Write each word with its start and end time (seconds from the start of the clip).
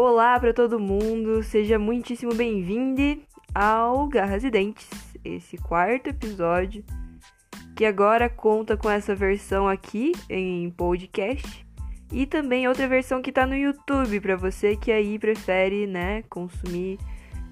Olá 0.00 0.38
para 0.38 0.54
todo 0.54 0.78
mundo, 0.78 1.42
seja 1.42 1.76
muitíssimo 1.76 2.32
bem-vindo 2.32 3.20
ao 3.52 4.06
Garras 4.06 4.44
e 4.44 4.50
Dentes, 4.50 4.88
esse 5.24 5.56
quarto 5.58 6.10
episódio 6.10 6.84
que 7.74 7.84
agora 7.84 8.28
conta 8.28 8.76
com 8.76 8.88
essa 8.88 9.12
versão 9.12 9.66
aqui 9.66 10.12
em 10.30 10.70
podcast 10.70 11.66
e 12.12 12.26
também 12.26 12.68
outra 12.68 12.86
versão 12.86 13.20
que 13.20 13.32
tá 13.32 13.44
no 13.44 13.56
YouTube 13.56 14.20
para 14.20 14.36
você 14.36 14.76
que 14.76 14.92
aí 14.92 15.18
prefere, 15.18 15.84
né, 15.84 16.22
consumir 16.30 16.96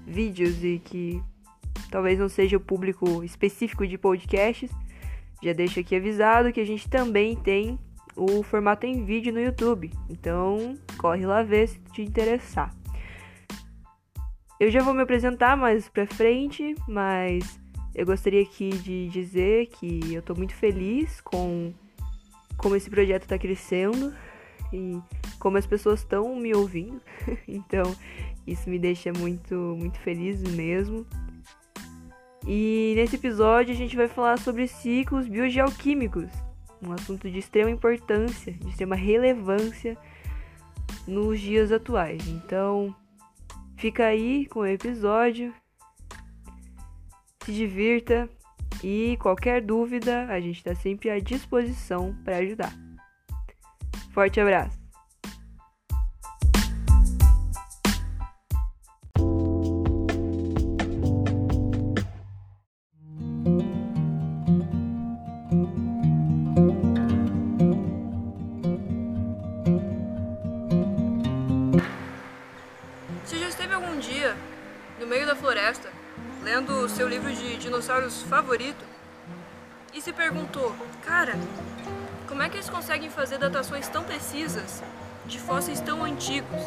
vídeos 0.05 0.63
e 0.63 0.79
que 0.79 1.21
talvez 1.91 2.17
não 2.17 2.29
seja 2.29 2.55
o 2.55 2.61
público 2.61 3.25
específico 3.25 3.85
de 3.85 3.97
podcasts. 3.97 4.71
Já 5.43 5.51
deixo 5.51 5.81
aqui 5.81 5.97
avisado 5.97 6.53
que 6.53 6.61
a 6.61 6.65
gente 6.65 6.89
também 6.89 7.35
tem 7.35 7.77
o 8.17 8.41
formato 8.41 8.85
em 8.85 9.05
vídeo 9.05 9.31
no 9.31 9.39
YouTube. 9.39 9.91
Então, 10.09 10.75
corre 10.97 11.25
lá 11.25 11.43
ver 11.43 11.67
se 11.67 11.79
te 11.93 12.01
interessar. 12.01 12.75
Eu 14.59 14.71
já 14.71 14.81
vou 14.81 14.93
me 14.93 15.03
apresentar 15.03 15.55
mais 15.55 15.87
pra 15.87 16.07
frente, 16.07 16.75
mas 16.87 17.59
eu 17.93 18.05
gostaria 18.05 18.41
aqui 18.41 18.69
de 18.69 19.07
dizer 19.09 19.67
que 19.67 20.13
eu 20.13 20.21
tô 20.21 20.33
muito 20.33 20.55
feliz 20.55 21.21
com 21.21 21.71
como 22.57 22.75
esse 22.75 22.89
projeto 22.89 23.27
tá 23.27 23.37
crescendo 23.37 24.11
e 24.73 24.99
como 25.37 25.57
as 25.57 25.67
pessoas 25.67 25.99
estão 25.99 26.35
me 26.35 26.55
ouvindo. 26.55 26.99
então, 27.47 27.95
isso 28.47 28.67
me 28.67 28.79
deixa 28.79 29.13
muito 29.13 29.53
muito 29.77 29.99
feliz 29.99 30.41
mesmo. 30.41 31.05
E 32.47 32.93
nesse 32.95 33.15
episódio 33.15 33.73
a 33.73 33.77
gente 33.77 33.95
vai 33.95 34.07
falar 34.07 34.39
sobre 34.39 34.67
ciclos 34.67 35.27
biogeoquímicos 35.27 36.46
um 36.81 36.91
assunto 36.91 37.29
de 37.29 37.39
extrema 37.39 37.69
importância, 37.69 38.53
de 38.53 38.69
extrema 38.69 38.95
relevância 38.95 39.97
nos 41.07 41.39
dias 41.39 41.71
atuais. 41.71 42.27
Então, 42.27 42.95
fica 43.77 44.05
aí 44.05 44.45
com 44.47 44.59
o 44.59 44.65
episódio, 44.65 45.53
se 47.43 47.51
divirta 47.51 48.29
e 48.83 49.17
qualquer 49.17 49.61
dúvida, 49.61 50.25
a 50.27 50.39
gente 50.39 50.57
está 50.57 50.75
sempre 50.75 51.09
à 51.09 51.19
disposição 51.19 52.15
para 52.23 52.37
ajudar. 52.37 52.73
Forte 54.11 54.39
abraço! 54.39 54.76
Dinossauros 78.17 78.21
favorito 78.23 78.85
e 79.93 80.01
se 80.01 80.11
perguntou: 80.11 80.75
cara, 81.03 81.35
como 82.27 82.41
é 82.41 82.49
que 82.49 82.57
eles 82.57 82.69
conseguem 82.69 83.09
fazer 83.09 83.37
datações 83.37 83.87
tão 83.87 84.03
precisas 84.03 84.81
de 85.25 85.39
fósseis 85.39 85.79
tão 85.79 86.03
antigos? 86.03 86.61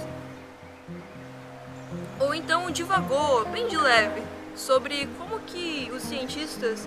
Ou 2.18 2.34
então 2.34 2.70
divagou, 2.70 3.46
bem 3.46 3.66
de 3.66 3.76
leve, 3.76 4.22
sobre 4.54 5.08
como 5.18 5.40
que 5.40 5.90
os 5.94 6.02
cientistas 6.02 6.86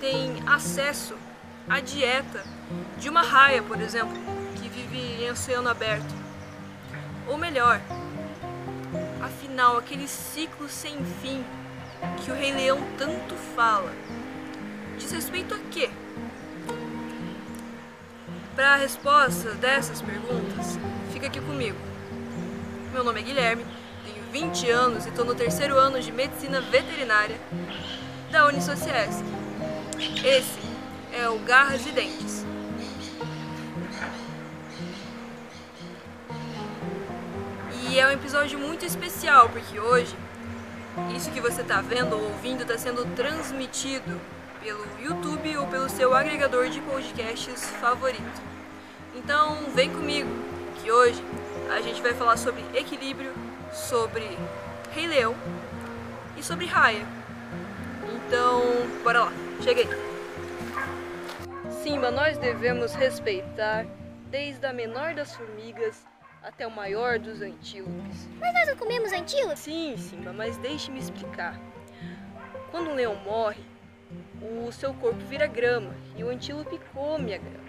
têm 0.00 0.42
acesso 0.46 1.14
à 1.68 1.78
dieta 1.78 2.42
de 2.98 3.08
uma 3.08 3.22
raia, 3.22 3.62
por 3.62 3.80
exemplo, 3.80 4.16
que 4.56 4.68
vive 4.68 5.22
em 5.22 5.30
oceano 5.30 5.68
aberto. 5.68 6.14
Ou 7.28 7.36
melhor, 7.36 7.80
afinal, 9.22 9.76
aquele 9.76 10.08
ciclo 10.08 10.68
sem 10.68 11.04
fim 11.20 11.44
que 12.24 12.30
o 12.30 12.34
Rei 12.34 12.52
Leão 12.52 12.78
tanto 12.96 13.34
fala 13.56 13.92
diz 14.98 15.10
respeito 15.10 15.54
a 15.54 15.58
quê? 15.70 15.90
Para 18.54 18.74
a 18.74 18.76
resposta 18.76 19.50
dessas 19.54 20.02
perguntas, 20.02 20.78
fica 21.12 21.26
aqui 21.26 21.40
comigo. 21.40 21.78
Meu 22.92 23.02
nome 23.02 23.20
é 23.20 23.22
Guilherme, 23.22 23.64
tenho 24.04 24.24
20 24.30 24.70
anos 24.70 25.06
e 25.06 25.08
estou 25.08 25.24
no 25.24 25.34
terceiro 25.34 25.76
ano 25.76 26.00
de 26.00 26.12
Medicina 26.12 26.60
Veterinária 26.60 27.36
da 28.30 28.46
Unisociesc. 28.46 29.24
Esse 30.24 30.60
é 31.12 31.28
o 31.28 31.38
Garras 31.40 31.86
e 31.86 31.90
Dentes. 31.90 32.44
E 37.88 37.98
é 37.98 38.06
um 38.06 38.10
episódio 38.10 38.58
muito 38.58 38.84
especial 38.84 39.48
porque 39.48 39.78
hoje 39.78 40.16
isso 41.14 41.30
que 41.30 41.40
você 41.40 41.62
está 41.62 41.80
vendo 41.80 42.14
ou 42.14 42.24
ouvindo 42.24 42.62
está 42.62 42.76
sendo 42.76 43.04
transmitido 43.14 44.20
pelo 44.62 44.84
YouTube 45.00 45.56
ou 45.56 45.66
pelo 45.66 45.88
seu 45.88 46.14
agregador 46.14 46.68
de 46.68 46.80
podcasts 46.80 47.64
favorito. 47.80 48.42
Então 49.14 49.70
vem 49.74 49.90
comigo, 49.90 50.28
que 50.80 50.90
hoje 50.90 51.22
a 51.70 51.80
gente 51.80 52.00
vai 52.02 52.14
falar 52.14 52.36
sobre 52.36 52.62
equilíbrio, 52.74 53.32
sobre 53.72 54.38
Rei 54.92 55.06
Leão 55.06 55.34
e 56.36 56.42
sobre 56.42 56.66
Raya. 56.66 57.06
Então, 58.26 58.62
bora 59.02 59.24
lá, 59.24 59.32
cheguei. 59.62 59.88
Simba, 61.82 62.10
nós 62.10 62.38
devemos 62.38 62.94
respeitar 62.94 63.86
desde 64.30 64.64
a 64.66 64.72
menor 64.72 65.14
das 65.14 65.34
formigas 65.34 66.04
até 66.42 66.66
o 66.66 66.70
maior 66.70 67.18
dos 67.18 67.40
antílopes. 67.40 68.28
Mas 68.40 68.52
nós 68.52 68.68
não 68.68 68.76
comemos 68.76 69.12
antílope? 69.12 69.58
Sim, 69.58 69.96
Simba, 69.96 70.32
mas 70.32 70.56
deixe-me 70.56 70.98
explicar. 70.98 71.60
Quando 72.70 72.90
um 72.90 72.94
leão 72.94 73.14
morre, 73.14 73.62
o 74.40 74.72
seu 74.72 74.92
corpo 74.94 75.20
vira 75.20 75.46
grama 75.46 75.94
e 76.16 76.24
o 76.24 76.28
antílope 76.28 76.80
come 76.92 77.34
a 77.34 77.38
grama. 77.38 77.62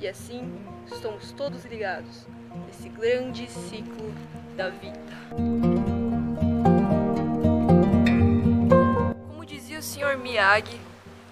E 0.00 0.08
assim 0.08 0.52
estamos 0.86 1.30
todos 1.32 1.64
ligados 1.64 2.26
nesse 2.66 2.88
grande 2.88 3.48
ciclo 3.48 4.12
da 4.56 4.68
vida. 4.68 4.98
Como 9.28 9.46
dizia 9.46 9.78
o 9.78 9.82
Sr. 9.82 10.18
Miyagi, 10.18 10.80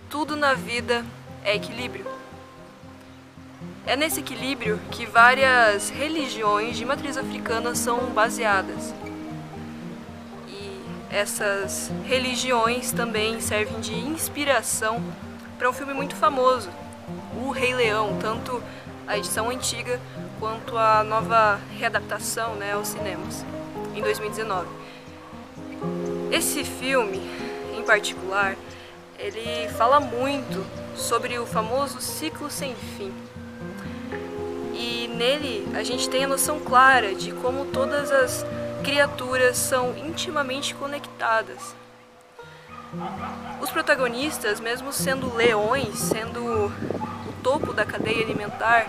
tudo 0.08 0.36
na 0.36 0.54
vida 0.54 1.04
é 1.44 1.56
equilíbrio. 1.56 2.19
É 3.90 3.96
nesse 3.96 4.20
equilíbrio 4.20 4.78
que 4.92 5.04
várias 5.04 5.90
religiões 5.90 6.76
de 6.76 6.84
matriz 6.84 7.16
africana 7.16 7.74
são 7.74 7.98
baseadas. 8.10 8.94
E 10.46 10.80
essas 11.10 11.90
religiões 12.04 12.92
também 12.92 13.40
servem 13.40 13.80
de 13.80 13.92
inspiração 13.92 15.02
para 15.58 15.68
um 15.68 15.72
filme 15.72 15.92
muito 15.92 16.14
famoso, 16.14 16.70
O 17.44 17.50
Rei 17.50 17.74
Leão, 17.74 18.16
tanto 18.20 18.62
a 19.08 19.18
edição 19.18 19.50
antiga 19.50 20.00
quanto 20.38 20.78
a 20.78 21.02
nova 21.02 21.58
readaptação 21.76 22.54
né, 22.54 22.74
aos 22.74 22.86
cinemas, 22.86 23.44
em 23.92 24.02
2019. 24.02 24.68
Esse 26.30 26.62
filme, 26.62 27.28
em 27.76 27.82
particular, 27.82 28.54
ele 29.18 29.68
fala 29.70 29.98
muito 29.98 30.64
sobre 30.94 31.40
o 31.40 31.44
famoso 31.44 32.00
ciclo 32.00 32.48
sem 32.48 32.72
fim 32.96 33.12
nele 35.20 35.68
a 35.74 35.82
gente 35.82 36.08
tem 36.08 36.24
a 36.24 36.28
noção 36.28 36.58
clara 36.58 37.14
de 37.14 37.30
como 37.30 37.66
todas 37.66 38.10
as 38.10 38.42
criaturas 38.82 39.58
são 39.58 39.94
intimamente 39.98 40.74
conectadas. 40.74 41.76
Os 43.60 43.70
protagonistas, 43.70 44.58
mesmo 44.60 44.90
sendo 44.94 45.34
leões, 45.34 45.98
sendo 45.98 46.40
o 46.42 47.32
topo 47.42 47.74
da 47.74 47.84
cadeia 47.84 48.24
alimentar, 48.24 48.88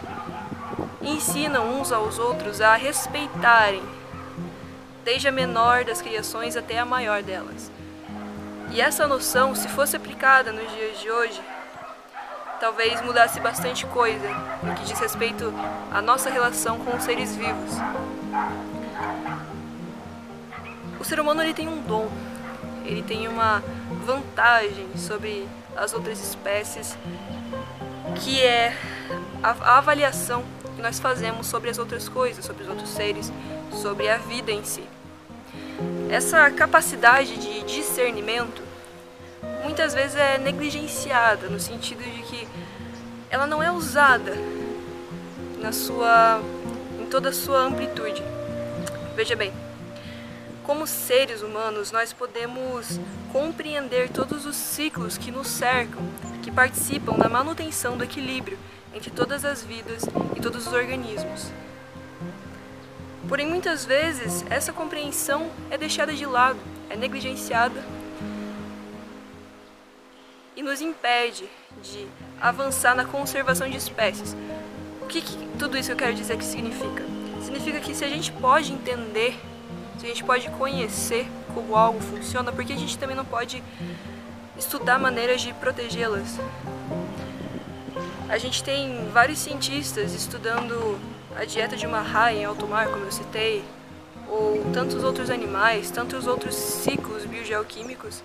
ensinam 1.01 1.78
uns 1.78 1.92
aos 1.92 2.18
outros 2.18 2.62
a 2.62 2.75
respeitarem, 2.75 3.83
desde 5.04 5.28
a 5.28 5.33
menor 5.33 5.83
das 5.83 6.01
criações 6.01 6.56
até 6.56 6.80
a 6.80 6.86
maior 6.86 7.22
delas. 7.22 7.69
E 8.72 8.80
essa 8.80 9.06
noção, 9.06 9.54
se 9.54 9.68
fosse 9.68 9.98
aplicada 9.98 10.54
nos 10.54 10.72
dias 10.72 10.98
de 11.01 11.12
hoje, 11.12 11.42
talvez 12.62 13.02
mudasse 13.02 13.40
bastante 13.40 13.88
coisa 13.88 14.30
no 14.62 14.75
que 14.75 14.86
diz 14.86 15.00
respeito 15.00 15.52
à 15.92 16.00
nossa 16.00 16.30
relação 16.30 16.78
com 16.78 16.96
os 16.96 17.04
seres 17.04 17.36
vivos. 17.36 17.72
O 21.00 21.04
ser 21.04 21.19
humano 21.19 21.42
ele 21.42 21.56
tem 21.56 21.68
um 21.68 21.81
dom, 21.81 22.08
ele 22.86 23.02
tem 23.02 23.28
uma 23.28 23.63
vantagem 24.06 24.88
sobre 24.96 25.48
as 25.75 25.92
outras 25.92 26.22
espécies, 26.22 26.96
que 28.24 28.40
é 28.40 28.78
a, 29.42 29.80
avaliação 29.80 30.44
que 30.75 30.84
nós 30.84 31.00
fazemos 31.00 31.48
sobre 31.48 31.72
as 31.72 31.80
outras 31.80 32.07
coisas, 32.07 32.46
sobre 32.46 32.62
os 32.62 32.69
outros 32.69 32.90
seres, 32.90 33.34
sobre 33.72 34.07
a 34.07 34.18
vida 34.18 34.52
em 34.52 34.64
si. 34.64 34.84
Essa 36.12 36.52
capacidade 36.52 37.38
de 37.38 37.64
discernimento 37.64 38.70
muitas 39.63 39.94
vezes 39.94 40.16
é 40.16 40.38
negligenciada 40.38 41.48
no 41.50 41.60
sentido 41.60 42.04
de 42.04 42.24
que 42.24 42.48
ela 43.30 43.48
não 43.48 43.62
é 43.62 43.72
usada 43.72 44.34
na 45.60 45.72
sua 45.72 46.42
em 47.00 47.06
toda 47.06 47.30
a 47.30 47.34
sua 47.34 47.60
amplitude. 47.62 48.24
Veja 49.16 49.36
bem, 49.36 49.54
como 50.63 50.86
seres 50.86 51.42
humanos, 51.42 51.92
nós 51.92 52.13
podemos 52.13 53.00
compreender 53.31 54.10
todos 54.10 54.46
os 54.46 54.56
ciclos 54.56 55.18
que 55.18 55.31
nos 55.31 55.48
cercam, 55.48 56.02
que 56.42 56.52
participam 56.52 57.18
da 57.18 57.30
manutenção 57.30 57.98
do 57.98 58.04
equilíbrio 58.04 58.57
entre 58.94 59.10
todas 59.10 59.46
as 59.46 59.64
vidas 59.64 60.04
e 60.36 60.42
todos 60.42 60.68
os 60.68 60.74
organismos. 60.74 61.52
Porém, 63.28 63.48
muitas 63.48 63.86
vezes, 63.86 64.46
essa 64.50 64.74
compreensão 64.74 65.50
é 65.69 65.78
deixada 65.78 66.14
de 66.14 66.25
lado, 66.25 66.60
é 66.90 66.96
negligenciada 66.96 67.81
e 70.62 70.63
nos 70.63 70.80
impede 70.80 71.50
de 71.81 72.08
avançar 72.40 72.96
na 72.96 73.04
conservação 73.04 73.68
de 73.68 73.78
espécies. 73.78 74.36
O 75.02 75.08
que, 75.08 75.19
que 75.19 75.36
tudo 75.58 75.75
isso 75.75 75.92
eu 75.92 75.96
quero 75.96 76.13
dizer 76.13 76.38
que 76.38 76.46
significa? 76.46 77.04
Significa 77.42 77.80
que 77.80 77.96
se 77.96 78.06
a 78.06 78.08
gente 78.08 78.31
pode 78.31 78.72
entender, 78.72 79.38
se 80.00 80.06
a 80.06 80.10
gente 80.10 80.24
pode 80.24 80.48
conhecer 80.52 81.28
como 81.54 81.75
algo 81.75 82.00
funciona, 82.00 82.52
porque 82.52 82.74
a 82.74 82.78
gente 82.78 82.96
também 82.98 83.16
não 83.16 83.25
pode 83.25 83.62
estudar 84.56 85.00
maneiras 85.00 85.42
de 85.42 85.52
protegê-las. 85.54 86.38
A 88.30 88.38
gente 88.38 88.64
tem 88.64 89.10
vários 89.12 89.40
cientistas 89.40 90.14
estudando 90.14 91.00
a 91.36 91.44
dieta 91.44 91.75
de 91.75 91.88
uma 91.88 92.02
raia 92.02 92.38
em 92.38 92.46
alto 92.46 92.68
mar, 92.68 92.88
como 92.88 93.04
eu 93.04 93.12
citei, 93.12 93.66
ou 94.30 94.64
tantos 94.72 95.04
outros 95.04 95.31
animais, 95.31 95.90
tantos 95.90 96.28
outros 96.28 96.56
ciclos 96.56 97.25
biogeoquímicos, 97.25 98.24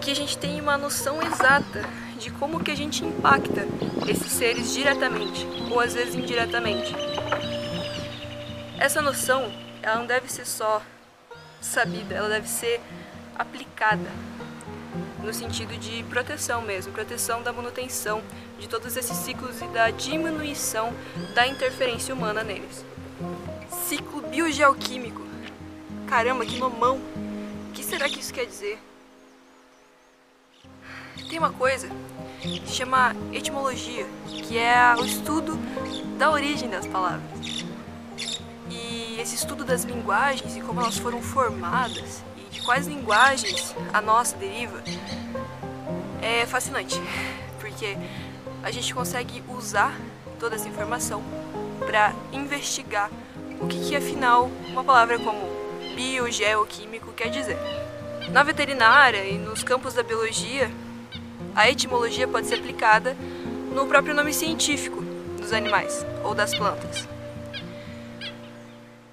que 0.00 0.10
a 0.10 0.16
gente 0.16 0.38
tem 0.38 0.58
uma 0.60 0.78
noção 0.78 1.22
exata 1.22 1.82
de 2.18 2.30
como 2.30 2.64
que 2.64 2.70
a 2.70 2.76
gente 2.76 3.04
impacta 3.04 3.66
esses 4.08 4.32
seres 4.32 4.72
diretamente, 4.72 5.46
ou 5.70 5.78
às 5.78 5.92
vezes 5.92 6.14
indiretamente. 6.14 6.94
Essa 8.78 9.02
noção, 9.02 9.52
ela 9.82 9.96
não 9.96 10.06
deve 10.06 10.32
ser 10.32 10.46
só 10.46 10.80
sabida, 11.60 12.14
ela 12.14 12.30
deve 12.30 12.48
ser 12.48 12.80
aplicada 13.38 14.08
no 15.22 15.34
sentido 15.34 15.78
de 15.78 16.02
proteção 16.04 16.62
mesmo, 16.62 16.92
proteção 16.92 17.42
da 17.42 17.52
manutenção 17.52 18.22
de 18.58 18.66
todos 18.66 18.96
esses 18.96 19.16
ciclos 19.18 19.60
e 19.60 19.66
da 19.66 19.90
diminuição 19.90 20.94
da 21.34 21.46
interferência 21.46 22.14
humana 22.14 22.42
neles. 22.42 22.84
Ciclo 23.86 24.22
biogeoquímico. 24.22 25.22
Caramba, 26.08 26.46
que 26.46 26.58
nomão! 26.58 26.96
O 27.68 27.72
que 27.74 27.84
será 27.84 28.08
que 28.08 28.18
isso 28.18 28.32
quer 28.32 28.46
dizer? 28.46 28.78
Tem 31.28 31.38
uma 31.38 31.52
coisa 31.52 31.88
que 32.40 32.62
se 32.66 32.74
chama 32.74 33.14
etimologia, 33.32 34.06
que 34.26 34.58
é 34.58 34.94
o 34.98 35.04
estudo 35.04 35.56
da 36.18 36.30
origem 36.30 36.68
das 36.68 36.86
palavras. 36.86 37.64
E 38.70 39.18
esse 39.20 39.34
estudo 39.34 39.64
das 39.64 39.84
linguagens 39.84 40.56
e 40.56 40.60
como 40.60 40.80
elas 40.80 40.98
foram 40.98 41.20
formadas 41.20 42.22
e 42.36 42.54
de 42.54 42.62
quais 42.62 42.86
linguagens 42.86 43.74
a 43.92 44.00
nossa 44.00 44.36
deriva 44.36 44.82
é 46.22 46.46
fascinante, 46.46 47.00
porque 47.60 47.96
a 48.62 48.70
gente 48.70 48.94
consegue 48.94 49.42
usar 49.48 49.94
toda 50.38 50.56
essa 50.56 50.68
informação 50.68 51.22
para 51.86 52.14
investigar 52.32 53.10
o 53.60 53.66
que, 53.66 53.78
que 53.88 53.96
afinal 53.96 54.50
uma 54.68 54.82
palavra 54.82 55.18
como 55.18 55.40
biogeoquímico 55.94 57.12
quer 57.12 57.28
dizer. 57.28 57.58
Na 58.30 58.42
veterinária 58.42 59.24
e 59.24 59.36
nos 59.36 59.62
campos 59.62 59.94
da 59.94 60.02
biologia, 60.02 60.70
a 61.54 61.70
etimologia 61.70 62.28
pode 62.28 62.46
ser 62.46 62.56
aplicada 62.56 63.16
no 63.72 63.86
próprio 63.86 64.14
nome 64.14 64.32
científico 64.32 65.02
dos 65.38 65.52
animais 65.52 66.04
ou 66.24 66.34
das 66.34 66.54
plantas. 66.54 67.08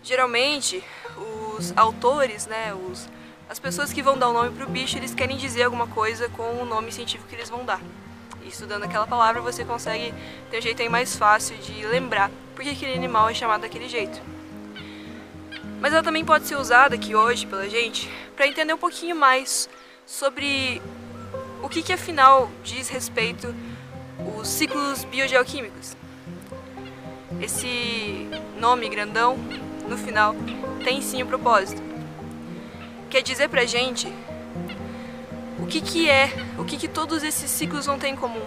Geralmente, 0.03 0.83
os 1.57 1.73
autores, 1.75 2.47
né, 2.47 2.73
os, 2.73 3.09
as 3.49 3.59
pessoas 3.59 3.91
que 3.91 4.01
vão 4.01 4.17
dar 4.17 4.29
o 4.29 4.33
nome 4.33 4.51
para 4.51 4.65
o 4.65 4.69
bicho, 4.69 4.97
eles 4.97 5.13
querem 5.13 5.37
dizer 5.37 5.63
alguma 5.63 5.87
coisa 5.87 6.29
com 6.29 6.61
o 6.61 6.65
nome 6.65 6.91
científico 6.91 7.27
que 7.27 7.35
eles 7.35 7.49
vão 7.49 7.65
dar. 7.65 7.81
E 8.43 8.47
estudando 8.47 8.83
aquela 8.83 9.05
palavra, 9.05 9.41
você 9.41 9.65
consegue 9.65 10.13
ter 10.49 10.59
um 10.59 10.61
jeito 10.61 10.81
aí 10.81 10.89
mais 10.89 11.15
fácil 11.15 11.57
de 11.57 11.85
lembrar 11.85 12.31
porque 12.55 12.69
aquele 12.71 12.93
animal 12.93 13.29
é 13.29 13.33
chamado 13.33 13.61
daquele 13.61 13.87
jeito. 13.87 14.19
Mas 15.79 15.93
ela 15.93 16.01
também 16.01 16.25
pode 16.25 16.47
ser 16.47 16.55
usada 16.55 16.95
aqui 16.95 17.13
hoje 17.15 17.45
pela 17.45 17.69
gente 17.69 18.09
para 18.35 18.47
entender 18.47 18.73
um 18.73 18.77
pouquinho 18.77 19.15
mais 19.15 19.69
sobre 20.05 20.81
o 21.61 21.69
que, 21.69 21.81
que 21.81 21.93
afinal 21.93 22.49
diz 22.63 22.89
respeito 22.89 23.53
os 24.37 24.47
ciclos 24.47 25.03
biogeoquímicos. 25.03 25.95
Esse 27.41 28.27
nome 28.59 28.89
grandão, 28.89 29.37
no 29.87 29.97
final, 29.97 30.35
tem 30.83 31.01
sim 31.01 31.21
um 31.23 31.27
propósito. 31.27 31.81
Quer 33.09 33.21
dizer 33.21 33.49
pra 33.49 33.65
gente 33.65 34.11
o 35.59 35.65
que, 35.67 35.81
que 35.81 36.09
é, 36.09 36.31
o 36.57 36.63
que, 36.63 36.77
que 36.77 36.87
todos 36.87 37.23
esses 37.23 37.49
ciclos 37.49 37.85
vão 37.85 37.99
ter 37.99 38.07
em 38.07 38.15
comum. 38.15 38.45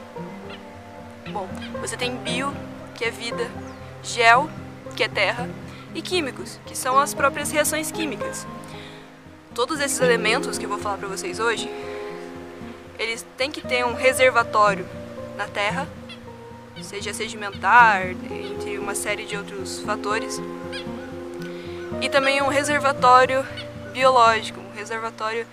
Bom, 1.30 1.48
você 1.80 1.96
tem 1.96 2.16
bio, 2.16 2.52
que 2.94 3.04
é 3.04 3.10
vida, 3.10 3.50
gel, 4.02 4.50
que 4.96 5.04
é 5.04 5.08
terra, 5.08 5.48
e 5.94 6.02
químicos, 6.02 6.58
que 6.66 6.76
são 6.76 6.98
as 6.98 7.14
próprias 7.14 7.50
reações 7.50 7.90
químicas. 7.90 8.46
Todos 9.54 9.80
esses 9.80 10.00
elementos 10.00 10.58
que 10.58 10.64
eu 10.64 10.68
vou 10.68 10.78
falar 10.78 10.98
para 10.98 11.08
vocês 11.08 11.40
hoje, 11.40 11.68
eles 13.00 13.24
têm 13.38 13.50
que 13.50 13.62
ter 13.62 13.84
um 13.84 13.94
reservatório 13.94 14.86
na 15.34 15.46
terra, 15.48 15.88
seja 16.82 17.14
sedimentar, 17.14 18.08
entre 18.08 18.78
uma 18.78 18.94
série 18.94 19.24
de 19.24 19.38
outros 19.38 19.80
fatores, 19.80 20.38
e 22.02 22.08
também 22.10 22.42
um 22.42 22.48
reservatório 22.48 23.44
biológico, 23.90 24.60
um 24.60 24.76
reservatório, 24.76 25.46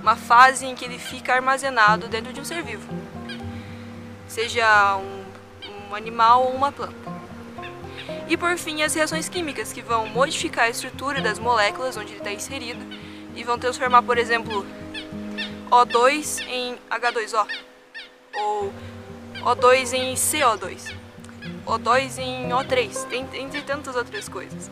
uma 0.00 0.16
fase 0.16 0.66
em 0.66 0.74
que 0.74 0.84
ele 0.84 0.98
fica 0.98 1.34
armazenado 1.34 2.08
dentro 2.08 2.32
de 2.32 2.40
um 2.40 2.44
ser 2.44 2.64
vivo, 2.64 2.88
seja 4.26 4.96
um, 4.96 5.24
um 5.88 5.94
animal 5.94 6.46
ou 6.46 6.52
uma 6.52 6.72
planta. 6.72 7.10
E 8.28 8.36
por 8.36 8.56
fim, 8.58 8.82
as 8.82 8.94
reações 8.94 9.28
químicas, 9.28 9.72
que 9.72 9.82
vão 9.82 10.06
modificar 10.08 10.64
a 10.64 10.70
estrutura 10.70 11.20
das 11.20 11.38
moléculas 11.38 11.96
onde 11.96 12.12
ele 12.12 12.18
está 12.18 12.32
inserido 12.32 12.84
e 13.36 13.44
vão 13.44 13.58
transformar, 13.58 14.02
por 14.02 14.18
exemplo, 14.18 14.66
O2 15.70 16.44
em 16.48 16.76
H2O, 16.90 17.46
ou 18.34 18.72
O2 19.40 19.92
em 19.92 20.14
CO2, 20.14 20.92
O2 21.64 22.18
em 22.18 22.48
O3, 22.48 23.06
entre 23.34 23.62
tantas 23.62 23.94
outras 23.94 24.28
coisas. 24.28 24.68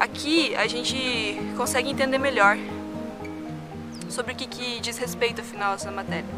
Aqui 0.00 0.52
a 0.56 0.66
gente 0.66 0.96
consegue 1.56 1.88
entender 1.88 2.18
melhor 2.18 2.58
sobre 4.08 4.32
o 4.32 4.36
que, 4.36 4.48
que 4.48 4.80
diz 4.80 4.98
respeito, 4.98 5.42
afinal, 5.42 5.74
essa 5.74 5.92
matéria. 5.92 6.28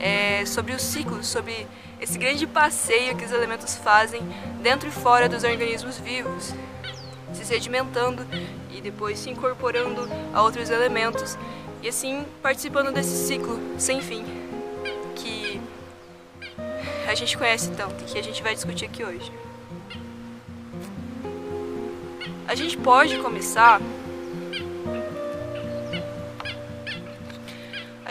É 0.00 0.46
sobre 0.46 0.72
os 0.72 0.80
ciclos, 0.80 1.26
sobre 1.26 1.66
esse 2.00 2.16
grande 2.16 2.46
passeio 2.46 3.14
que 3.16 3.24
os 3.26 3.32
elementos 3.32 3.76
fazem 3.76 4.22
dentro 4.62 4.88
e 4.88 4.92
fora 4.92 5.28
dos 5.28 5.44
organismos 5.44 5.98
vivos, 5.98 6.54
se 7.34 7.44
sedimentando 7.44 8.26
e 8.70 8.80
depois 8.80 9.18
se 9.18 9.28
incorporando 9.28 10.08
a 10.32 10.42
outros 10.42 10.70
elementos 10.70 11.36
e 11.82 11.88
assim 11.88 12.24
participando 12.40 12.92
desse 12.92 13.26
ciclo 13.26 13.58
sem 13.78 14.00
fim 14.00 14.24
que 15.16 15.60
a 17.08 17.14
gente 17.14 17.36
conhece 17.36 17.70
tanto 17.72 18.02
e 18.02 18.06
que 18.06 18.18
a 18.18 18.22
gente 18.22 18.42
vai 18.42 18.54
discutir 18.54 18.84
aqui 18.84 19.04
hoje. 19.04 19.32
A 22.46 22.54
gente 22.54 22.76
pode 22.78 23.18
começar 23.18 23.80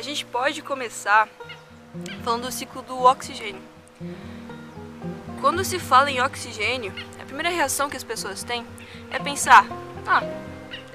A 0.01 0.03
gente 0.03 0.25
pode 0.25 0.63
começar 0.63 1.29
falando 2.23 2.47
do 2.47 2.51
ciclo 2.51 2.81
do 2.81 3.03
oxigênio. 3.03 3.61
Quando 5.39 5.63
se 5.63 5.77
fala 5.77 6.09
em 6.09 6.19
oxigênio, 6.19 6.91
a 7.21 7.25
primeira 7.25 7.49
reação 7.49 7.87
que 7.87 7.95
as 7.95 8.03
pessoas 8.03 8.43
têm 8.43 8.65
é 9.11 9.19
pensar: 9.19 9.63
ah, 10.07 10.23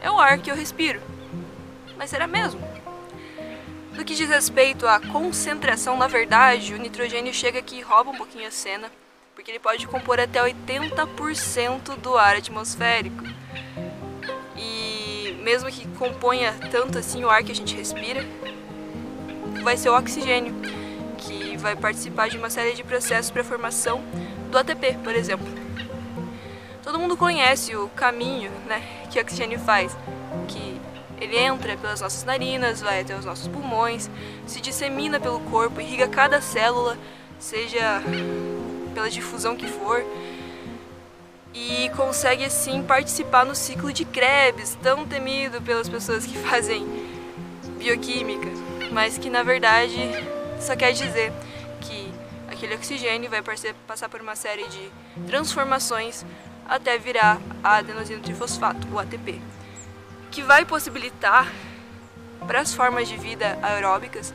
é 0.00 0.10
o 0.10 0.18
ar 0.18 0.38
que 0.38 0.50
eu 0.50 0.56
respiro. 0.56 1.00
Mas 1.96 2.10
será 2.10 2.26
mesmo? 2.26 2.65
No 3.96 4.04
que 4.04 4.14
diz 4.14 4.28
respeito 4.28 4.86
à 4.86 5.00
concentração, 5.00 5.96
na 5.96 6.06
verdade, 6.06 6.74
o 6.74 6.78
nitrogênio 6.78 7.32
chega 7.32 7.58
aqui 7.58 7.78
e 7.78 7.82
rouba 7.82 8.10
um 8.10 8.16
pouquinho 8.16 8.46
a 8.46 8.50
cena, 8.50 8.90
porque 9.34 9.50
ele 9.50 9.58
pode 9.58 9.86
compor 9.86 10.20
até 10.20 10.40
80% 10.40 11.96
do 11.96 12.16
ar 12.16 12.36
atmosférico. 12.36 13.24
E 14.56 15.38
mesmo 15.42 15.70
que 15.70 15.86
componha 15.98 16.52
tanto 16.70 16.98
assim 16.98 17.24
o 17.24 17.30
ar 17.30 17.42
que 17.42 17.52
a 17.52 17.54
gente 17.54 17.74
respira, 17.74 18.24
vai 19.62 19.76
ser 19.76 19.88
o 19.88 19.96
oxigênio 19.96 20.54
vai 21.66 21.74
participar 21.74 22.28
de 22.28 22.38
uma 22.38 22.48
série 22.48 22.74
de 22.74 22.84
processos 22.84 23.28
para 23.28 23.42
a 23.42 23.44
formação 23.44 24.00
do 24.52 24.56
ATP, 24.56 24.98
por 25.02 25.14
exemplo. 25.16 25.46
Todo 26.80 26.96
mundo 26.96 27.16
conhece 27.16 27.74
o 27.74 27.88
caminho 27.88 28.52
né, 28.66 28.80
que 29.10 29.18
o 29.18 29.22
oxigênio 29.22 29.58
faz, 29.58 29.96
que 30.46 30.75
ele 31.20 31.36
entra 31.36 31.76
pelas 31.76 32.00
nossas 32.00 32.24
narinas, 32.24 32.80
vai 32.80 33.00
até 33.00 33.16
os 33.16 33.24
nossos 33.24 33.48
pulmões, 33.48 34.10
se 34.46 34.60
dissemina 34.60 35.18
pelo 35.18 35.40
corpo, 35.40 35.80
irriga 35.80 36.08
cada 36.08 36.40
célula, 36.40 36.98
seja 37.38 38.02
pela 38.94 39.10
difusão 39.10 39.56
que 39.56 39.66
for. 39.66 40.04
e 41.54 41.90
consegue 41.96 42.44
assim 42.44 42.82
participar 42.82 43.46
no 43.46 43.54
ciclo 43.54 43.90
de 43.90 44.04
Krebs, 44.04 44.76
tão 44.82 45.06
temido 45.06 45.62
pelas 45.62 45.88
pessoas 45.88 46.26
que 46.26 46.36
fazem 46.46 46.86
bioquímica, 47.78 48.48
mas 48.92 49.16
que 49.16 49.30
na 49.30 49.42
verdade 49.42 49.96
só 50.60 50.76
quer 50.76 50.92
dizer 50.92 51.32
que 51.80 52.12
aquele 52.48 52.74
oxigênio 52.74 53.30
vai 53.30 53.42
passar 53.86 54.08
por 54.10 54.20
uma 54.20 54.36
série 54.36 54.68
de 54.68 54.90
transformações 55.26 56.26
até 56.68 56.98
virar 56.98 57.40
a 57.62 57.76
adenosina 57.76 58.20
trifosfato, 58.20 58.86
o 58.92 58.98
ATP, 58.98 59.40
que 60.30 60.42
vai 60.42 60.64
possibilitar 60.64 61.52
para 62.46 62.60
as 62.60 62.74
formas 62.74 63.08
de 63.08 63.16
vida 63.16 63.58
aeróbicas 63.62 64.32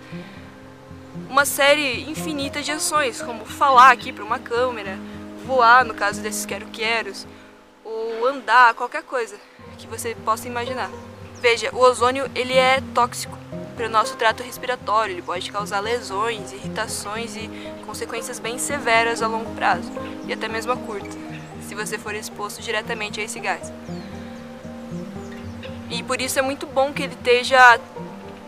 uma 1.29 1.45
série 1.45 2.09
infinita 2.09 2.61
de 2.61 2.71
ações, 2.71 3.21
como 3.21 3.45
falar 3.45 3.91
aqui 3.91 4.11
para 4.11 4.23
uma 4.23 4.39
câmera, 4.39 4.97
voar, 5.45 5.85
no 5.85 5.93
caso 5.93 6.21
desses 6.21 6.45
quero-queros, 6.45 7.25
ou 7.83 8.27
andar, 8.27 8.73
qualquer 8.73 9.03
coisa 9.03 9.37
que 9.77 9.87
você 9.87 10.15
possa 10.25 10.47
imaginar. 10.47 10.89
Veja, 11.41 11.69
o 11.73 11.79
ozônio 11.79 12.29
ele 12.35 12.53
é 12.53 12.81
tóxico 12.93 13.37
para 13.75 13.87
o 13.87 13.89
nosso 13.89 14.15
trato 14.15 14.43
respiratório, 14.43 15.13
ele 15.13 15.21
pode 15.21 15.51
causar 15.51 15.79
lesões, 15.79 16.51
irritações 16.51 17.35
e 17.35 17.49
consequências 17.85 18.37
bem 18.37 18.59
severas 18.59 19.21
a 19.21 19.27
longo 19.27 19.55
prazo, 19.55 19.91
e 20.27 20.33
até 20.33 20.47
mesmo 20.47 20.71
a 20.71 20.77
curto, 20.77 21.17
se 21.67 21.73
você 21.73 21.97
for 21.97 22.13
exposto 22.13 22.61
diretamente 22.61 23.19
a 23.19 23.23
esse 23.23 23.39
gás. 23.39 23.71
E 25.91 26.01
por 26.01 26.21
isso 26.21 26.39
é 26.39 26.41
muito 26.41 26.65
bom 26.65 26.93
que 26.93 27.03
ele 27.03 27.13
esteja 27.13 27.59
a 27.59 27.79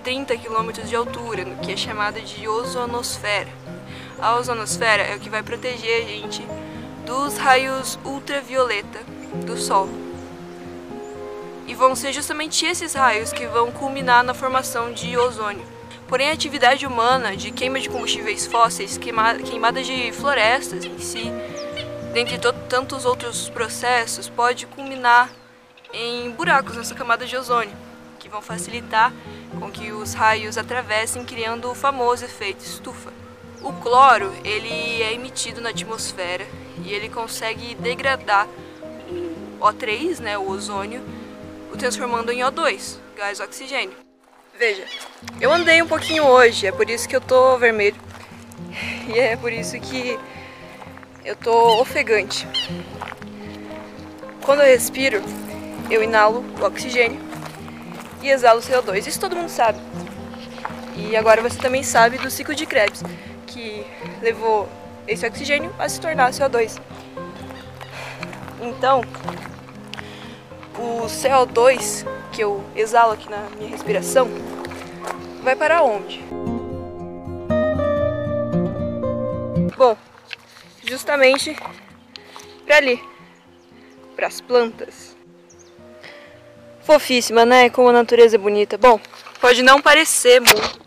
30 0.02 0.38
km 0.38 0.72
de 0.86 0.96
altura, 0.96 1.44
no 1.44 1.58
que 1.58 1.74
é 1.74 1.78
chamada 1.78 2.22
de 2.22 2.48
ozonosfera. 2.48 3.50
A 4.18 4.38
ozonosfera 4.38 5.04
é 5.04 5.16
o 5.18 5.20
que 5.20 5.30
vai 5.30 5.44
proteger 5.44 6.04
a 6.04 6.08
gente 6.08 6.42
dos 7.06 7.38
raios 7.38 8.00
ultravioleta 8.06 9.00
do 9.46 9.58
Sol. 9.58 9.90
E 11.68 11.76
vão 11.76 11.96
ser 11.96 12.14
justamente 12.14 12.66
esses 12.66 12.94
raios 12.94 13.34
que 13.34 13.46
vão 13.46 13.72
culminar 13.72 14.24
na 14.24 14.34
formação 14.34 14.94
de 14.94 15.18
ozônio. 15.18 15.66
Porém, 16.08 16.30
a 16.30 16.34
atividade 16.34 16.86
humana 16.86 17.36
de 17.36 17.52
queima 17.52 17.80
de 17.80 17.90
combustíveis 17.90 18.48
fósseis, 18.48 18.98
queima, 18.98 19.36
queimada 19.36 19.84
de 19.84 20.14
florestas 20.14 20.86
em 20.86 20.98
si, 20.98 21.30
dentre 22.14 22.40
tantos 22.70 23.04
outros 23.04 23.50
processos, 23.50 24.30
pode 24.30 24.66
culminar 24.66 25.30
em 25.94 26.32
buracos 26.32 26.76
nessa 26.76 26.96
camada 26.96 27.26
de 27.26 27.38
ozônio, 27.38 27.76
que 28.20 28.28
vão 28.28 28.42
facilitar 28.42 29.14
com 29.60 29.72
que 29.72 29.92
os 29.92 30.14
raios 30.14 30.58
atravessem, 30.58 31.24
criando 31.24 31.70
o 31.70 31.76
famoso 31.76 32.26
efeito 32.26 32.66
estufa. 32.66 33.14
O 33.62 33.72
cloro 33.74 34.34
ele 34.44 35.02
é 35.02 35.14
emitido 35.14 35.62
na 35.62 35.70
atmosfera 35.70 36.46
e 36.84 36.92
ele 36.92 37.08
consegue 37.08 37.76
degradar 37.76 38.48
o 39.60 39.66
O3, 39.66 40.20
né, 40.20 40.38
o 40.38 40.50
ozônio, 40.50 41.02
o 41.72 41.78
transformando 41.78 42.32
em 42.32 42.40
O2, 42.40 42.98
gás 43.16 43.40
oxigênio. 43.40 43.96
Veja, 44.58 44.84
eu 45.40 45.52
andei 45.52 45.82
um 45.82 45.88
pouquinho 45.88 46.26
hoje, 46.26 46.68
é 46.68 46.72
por 46.72 46.90
isso 46.90 47.08
que 47.08 47.16
eu 47.16 47.22
tô 47.22 47.58
vermelho. 47.58 47.96
E 49.08 49.20
é 49.20 49.36
por 49.36 49.52
isso 49.52 49.80
que 49.80 50.18
eu 51.24 51.36
tô 51.36 51.80
ofegante. 51.80 52.48
Quando 54.42 54.62
eu 54.62 54.68
respiro, 54.68 55.22
eu 55.90 56.04
inalo 56.04 56.44
o 56.60 56.66
oxigênio 56.66 57.20
e 58.22 58.30
exalo 58.30 58.60
o 58.60 58.64
CO2. 58.64 59.08
Isso 59.08 59.20
todo 59.20 59.36
mundo 59.36 59.50
sabe. 59.50 59.80
E 60.96 61.16
agora 61.16 61.42
você 61.42 61.58
também 61.60 61.84
sabe 61.84 62.18
do 62.18 62.30
ciclo 62.30 62.56
de 62.56 62.66
Krebs, 62.66 63.04
que 63.48 63.86
levou 64.22 64.70
esse 65.08 65.26
oxigênio 65.26 65.74
a 65.78 65.90
se 65.90 66.00
tornar 66.00 66.32
CO2. 66.32 66.80
Então, 68.62 69.02
o 70.78 71.06
CO2 71.06 72.06
que 72.32 72.42
eu 72.42 72.64
exalo 72.76 73.14
aqui 73.14 73.30
na 73.30 73.48
minha 73.58 73.70
respiração 73.70 74.28
vai 75.44 75.56
para 75.56 75.84
onde? 75.84 76.24
Bom, 79.78 79.96
justamente 80.84 81.56
para 82.66 82.78
ali, 82.78 83.04
para 84.16 84.28
as 84.28 84.42
plantas. 84.42 85.13
Fofíssima, 86.86 87.46
né? 87.46 87.70
Como 87.70 87.90
a 87.90 87.94
natureza 87.94 88.36
é 88.36 88.40
bonita. 88.40 88.78
Bom, 88.78 89.00
pode 89.40 89.62
não 89.62 89.82
parecer 89.82 90.40
muito 90.40 90.84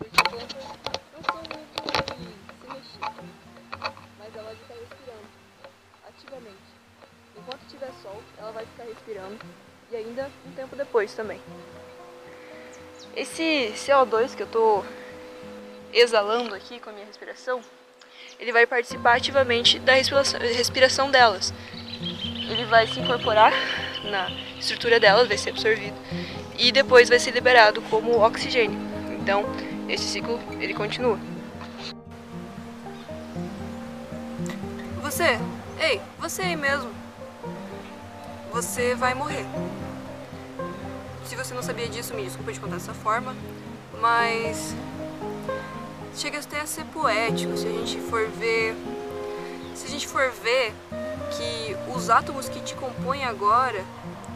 depois 10.97 11.13
também. 11.13 11.39
Esse 13.15 13.71
CO2 13.75 14.35
que 14.35 14.41
eu 14.41 14.47
tô 14.47 14.83
exalando 15.93 16.55
aqui 16.55 16.79
com 16.79 16.89
a 16.89 16.93
minha 16.93 17.05
respiração, 17.05 17.61
ele 18.39 18.51
vai 18.51 18.65
participar 18.65 19.17
ativamente 19.17 19.77
da 19.77 19.93
respiração, 19.93 20.39
respiração 20.39 21.11
delas. 21.11 21.53
Ele 22.49 22.65
vai 22.65 22.87
se 22.87 22.99
incorporar 22.99 23.53
na 24.03 24.29
estrutura 24.59 24.99
delas, 24.99 25.27
vai 25.27 25.37
ser 25.37 25.51
absorvido 25.51 25.95
e 26.57 26.71
depois 26.71 27.09
vai 27.09 27.19
ser 27.19 27.31
liberado 27.31 27.81
como 27.83 28.19
oxigênio. 28.19 28.79
Então, 29.19 29.45
esse 29.87 30.05
ciclo 30.05 30.39
ele 30.59 30.73
continua. 30.73 31.19
Você, 35.01 35.39
ei, 35.79 36.01
você 36.19 36.41
aí 36.41 36.55
mesmo. 36.55 36.89
Você 38.51 38.95
vai 38.95 39.13
morrer. 39.13 39.45
Se 41.25 41.35
você 41.35 41.53
não 41.53 41.61
sabia 41.61 41.87
disso, 41.87 42.13
me 42.13 42.23
desculpa 42.23 42.51
de 42.51 42.59
contar 42.59 42.75
dessa 42.75 42.93
forma, 42.93 43.35
mas 44.01 44.75
chega 46.15 46.39
até 46.39 46.61
a 46.61 46.65
ser 46.65 46.85
poético 46.85 47.55
se 47.55 47.67
a 47.67 47.69
gente 47.69 47.99
for 47.99 48.27
ver 48.29 48.75
se 49.75 49.85
a 49.85 49.89
gente 49.89 50.07
for 50.07 50.31
ver 50.31 50.73
que 51.31 51.75
os 51.95 52.09
átomos 52.09 52.49
que 52.49 52.59
te 52.61 52.75
compõem 52.75 53.23
agora, 53.23 53.83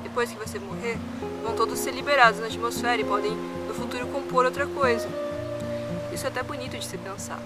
depois 0.03 0.31
que 0.31 0.37
você 0.37 0.59
morrer, 0.59 0.97
vão 1.43 1.55
todos 1.55 1.79
ser 1.79 1.91
liberados 1.91 2.39
na 2.39 2.47
atmosfera 2.47 3.01
e 3.01 3.05
podem 3.05 3.31
no 3.31 3.73
futuro 3.73 4.07
compor 4.07 4.45
outra 4.45 4.65
coisa. 4.67 5.07
Isso 6.11 6.25
é 6.25 6.29
até 6.29 6.43
bonito 6.43 6.77
de 6.77 6.85
se 6.85 6.97
pensar. 6.97 7.39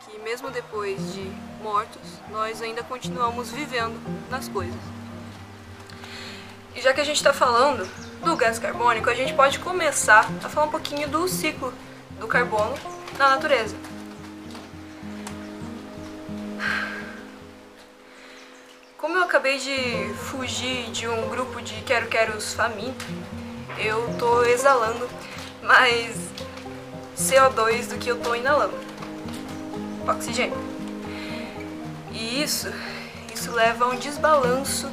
Que 0.00 0.18
mesmo 0.18 0.50
depois 0.50 0.98
de 1.14 1.30
mortos, 1.62 2.02
nós 2.30 2.60
ainda 2.60 2.82
continuamos 2.82 3.50
vivendo 3.50 4.00
nas 4.30 4.48
coisas. 4.48 4.80
E 6.74 6.80
já 6.80 6.92
que 6.92 7.00
a 7.00 7.04
gente 7.04 7.16
está 7.16 7.32
falando 7.32 7.88
do 8.22 8.36
gás 8.36 8.58
carbônico, 8.58 9.08
a 9.08 9.14
gente 9.14 9.32
pode 9.32 9.58
começar 9.58 10.28
a 10.44 10.48
falar 10.48 10.66
um 10.66 10.70
pouquinho 10.70 11.08
do 11.08 11.26
ciclo 11.26 11.72
do 12.20 12.26
carbono 12.26 12.74
na 13.18 13.30
natureza. 13.30 13.74
Acabei 19.36 19.58
de 19.58 20.14
fugir 20.14 20.90
de 20.92 21.06
um 21.06 21.28
grupo 21.28 21.60
de 21.60 21.74
quero-queros 21.82 22.54
faminto, 22.54 23.04
eu 23.76 24.16
tô 24.18 24.42
exalando 24.44 25.06
mais 25.62 26.16
CO2 27.18 27.88
do 27.88 27.98
que 27.98 28.10
eu 28.10 28.18
tô 28.18 28.34
inalando. 28.34 28.72
Oxigênio. 30.08 30.56
E 32.12 32.42
isso, 32.42 32.72
isso 33.34 33.52
leva 33.52 33.84
a 33.84 33.88
um 33.88 33.96
desbalanço 33.96 34.90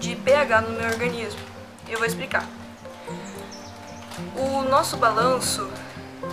de 0.00 0.16
pH 0.16 0.62
no 0.62 0.70
meu 0.70 0.88
organismo. 0.88 1.40
Eu 1.86 1.98
vou 1.98 2.06
explicar. 2.06 2.48
O 4.34 4.62
nosso 4.70 4.96
balanço 4.96 5.70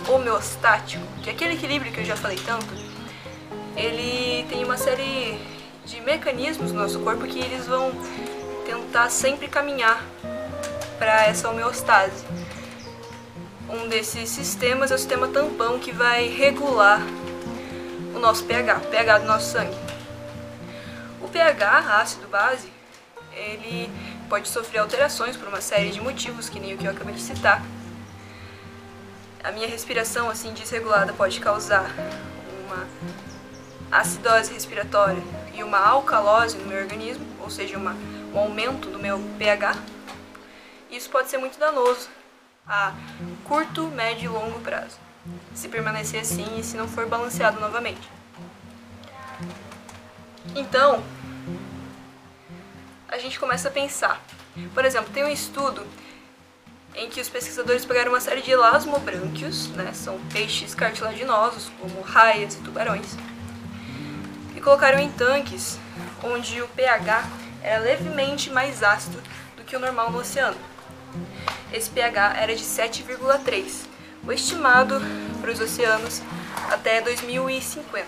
homeostático, 0.08 1.04
que 1.22 1.28
é 1.28 1.34
aquele 1.34 1.52
equilíbrio 1.52 1.92
que 1.92 2.00
eu 2.00 2.06
já 2.06 2.16
falei 2.16 2.38
tanto, 2.38 2.72
ele 3.76 4.46
tem 4.48 4.64
uma 4.64 4.78
série 4.78 5.59
de 5.84 6.00
mecanismos 6.00 6.72
no 6.72 6.80
nosso 6.80 7.00
corpo 7.00 7.26
que 7.26 7.38
eles 7.38 7.66
vão 7.66 7.92
tentar 8.64 9.10
sempre 9.10 9.48
caminhar 9.48 10.04
para 10.98 11.26
essa 11.26 11.48
homeostase. 11.48 12.24
Um 13.68 13.88
desses 13.88 14.28
sistemas 14.28 14.90
é 14.90 14.94
o 14.94 14.98
sistema 14.98 15.28
tampão 15.28 15.78
que 15.78 15.92
vai 15.92 16.28
regular 16.28 17.00
o 18.14 18.18
nosso 18.18 18.44
pH, 18.44 18.78
o 18.78 18.86
pH 18.86 19.18
do 19.18 19.26
nosso 19.26 19.52
sangue. 19.52 19.76
O 21.22 21.28
pH, 21.28 22.00
ácido 22.00 22.26
base, 22.28 22.68
ele 23.32 23.90
pode 24.28 24.48
sofrer 24.48 24.78
alterações 24.78 25.36
por 25.36 25.48
uma 25.48 25.60
série 25.60 25.90
de 25.90 26.00
motivos, 26.00 26.48
que 26.48 26.58
nem 26.58 26.74
o 26.74 26.78
que 26.78 26.84
eu 26.84 26.90
acabei 26.90 27.14
de 27.14 27.22
citar. 27.22 27.62
A 29.42 29.50
minha 29.52 29.66
respiração 29.66 30.28
assim 30.28 30.52
desregulada 30.52 31.12
pode 31.12 31.40
causar 31.40 31.90
uma 32.66 32.86
acidose 33.90 34.52
respiratória 34.52 35.22
e 35.54 35.62
uma 35.62 35.78
alcalose 35.78 36.56
no 36.56 36.66
meu 36.66 36.78
organismo, 36.78 37.26
ou 37.40 37.50
seja, 37.50 37.76
uma, 37.76 37.96
um 38.32 38.38
aumento 38.38 38.88
do 38.90 38.98
meu 38.98 39.18
pH. 39.38 39.76
Isso 40.90 41.08
pode 41.10 41.28
ser 41.28 41.38
muito 41.38 41.58
danoso 41.58 42.08
a 42.66 42.92
curto, 43.44 43.86
médio 43.88 44.24
e 44.24 44.28
longo 44.28 44.60
prazo, 44.60 44.96
se 45.54 45.68
permanecer 45.68 46.20
assim 46.20 46.58
e 46.58 46.62
se 46.62 46.76
não 46.76 46.86
for 46.86 47.06
balanceado 47.06 47.60
novamente. 47.60 48.08
Então, 50.54 51.02
a 53.08 53.18
gente 53.18 53.38
começa 53.38 53.68
a 53.68 53.70
pensar. 53.70 54.20
Por 54.74 54.84
exemplo, 54.84 55.12
tem 55.12 55.24
um 55.24 55.28
estudo 55.28 55.86
em 56.94 57.08
que 57.08 57.20
os 57.20 57.28
pesquisadores 57.28 57.84
pegaram 57.84 58.10
uma 58.10 58.20
série 58.20 58.42
de 58.42 58.50
elasmobrânquios, 58.50 59.68
né, 59.68 59.92
são 59.92 60.18
peixes 60.32 60.74
cartilaginosos, 60.74 61.70
como 61.80 62.00
raias 62.00 62.54
e 62.54 62.58
tubarões, 62.58 63.16
e 64.60 64.62
colocaram 64.62 64.98
em 64.98 65.10
tanques 65.10 65.78
onde 66.22 66.60
o 66.60 66.68
pH 66.68 67.24
era 67.62 67.80
levemente 67.80 68.50
mais 68.50 68.82
ácido 68.82 69.18
do 69.56 69.64
que 69.64 69.74
o 69.74 69.80
normal 69.80 70.12
no 70.12 70.18
oceano. 70.18 70.56
Esse 71.72 71.88
pH 71.88 72.34
era 72.36 72.54
de 72.54 72.62
7,3, 72.62 73.86
o 74.22 74.30
estimado 74.30 75.00
para 75.40 75.50
os 75.50 75.60
oceanos 75.60 76.20
até 76.70 77.00
2050. 77.00 78.06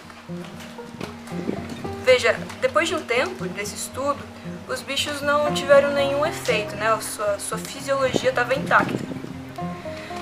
Veja, 2.04 2.36
depois 2.60 2.86
de 2.86 2.96
um 2.96 3.02
tempo 3.02 3.46
desse 3.46 3.74
estudo, 3.74 4.22
os 4.68 4.82
bichos 4.82 5.22
não 5.22 5.54
tiveram 5.54 5.90
nenhum 5.92 6.26
efeito, 6.26 6.76
né? 6.76 6.92
A 6.92 7.00
sua, 7.00 7.38
sua 7.38 7.56
fisiologia 7.56 8.28
estava 8.28 8.54
intacta. 8.54 8.98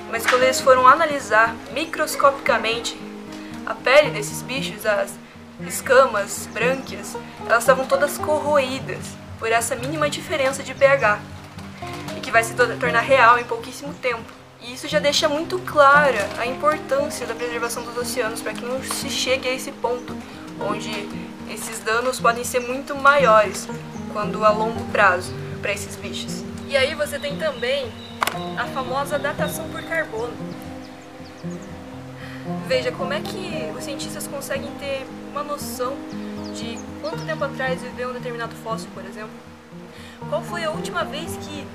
Mas 0.09 0.25
quando 0.25 0.43
eles 0.43 0.61
foram 0.61 0.87
analisar 0.87 1.53
microscopicamente 1.73 2.97
a 3.65 3.73
pele 3.73 4.11
desses 4.11 4.41
bichos, 4.41 4.85
as 4.85 5.13
escamas, 5.67 6.47
brânquias, 6.53 7.15
elas 7.45 7.63
estavam 7.63 7.85
todas 7.85 8.17
corroídas 8.17 8.99
por 9.39 9.51
essa 9.51 9.75
mínima 9.75 10.09
diferença 10.09 10.63
de 10.63 10.73
pH 10.73 11.19
e 12.15 12.19
que 12.19 12.31
vai 12.31 12.43
se 12.43 12.53
tornar 12.53 13.01
real 13.01 13.37
em 13.39 13.43
pouquíssimo 13.43 13.93
tempo. 13.95 14.23
E 14.61 14.73
isso 14.73 14.87
já 14.87 14.99
deixa 14.99 15.27
muito 15.27 15.57
clara 15.59 16.29
a 16.37 16.45
importância 16.45 17.25
da 17.25 17.33
preservação 17.33 17.83
dos 17.83 17.97
oceanos 17.97 18.41
para 18.41 18.53
que 18.53 18.63
não 18.63 18.83
se 18.83 19.09
chegue 19.09 19.47
a 19.47 19.53
esse 19.53 19.71
ponto 19.71 20.15
onde 20.59 21.09
esses 21.49 21.79
danos 21.79 22.19
podem 22.19 22.43
ser 22.43 22.59
muito 22.59 22.95
maiores 22.95 23.67
quando 24.13 24.45
a 24.45 24.49
longo 24.49 24.83
prazo 24.91 25.33
para 25.61 25.73
esses 25.73 25.95
bichos. 25.95 26.43
E 26.67 26.77
aí 26.77 26.93
você 26.93 27.17
tem 27.17 27.37
também 27.37 27.91
a 28.57 28.65
famosa 28.67 29.17
datação 29.17 29.67
por 29.69 29.81
carbono. 29.83 30.33
Veja 32.67 32.91
como 32.91 33.13
é 33.13 33.21
que 33.21 33.71
os 33.77 33.83
cientistas 33.83 34.27
conseguem 34.27 34.71
ter 34.79 35.05
uma 35.31 35.43
noção 35.43 35.95
de 36.53 36.77
quanto 37.01 37.25
tempo 37.25 37.43
atrás 37.43 37.81
viveu 37.81 38.09
um 38.09 38.13
determinado 38.13 38.55
fóssil, 38.55 38.89
por 38.93 39.03
exemplo. 39.05 39.31
Qual 40.29 40.41
foi 40.41 40.63
a 40.63 40.71
última 40.71 41.03
vez 41.03 41.37
que 41.37 41.65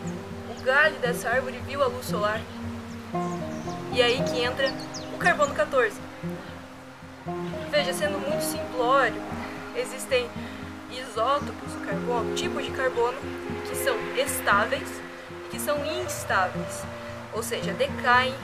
o 0.51 0.63
galho 0.63 0.97
dessa 0.99 1.29
árvore 1.29 1.59
viu 1.67 1.83
a 1.83 1.87
luz 1.87 2.07
solar? 2.07 2.41
E 3.93 4.03
aí 4.03 4.23
que 4.25 4.43
entra 4.43 4.73
o 5.15 5.19
carbono 5.19 5.55
14. 5.55 5.99
Veja, 7.71 7.93
sendo 7.93 8.19
muito 8.19 8.43
simplório, 8.43 9.21
existem 9.77 10.29
isótopos 10.91 11.73
do 11.73 11.87
carbono, 11.87 12.35
tipos 12.35 12.65
de 12.65 12.71
carbono, 12.71 13.19
que 13.69 13.75
são 13.75 13.97
estáveis 14.17 14.89
e 15.47 15.49
que 15.51 15.59
são 15.59 15.77
instáveis, 16.03 16.83
ou 17.33 17.43
seja, 17.43 17.73
decaem 17.73 18.35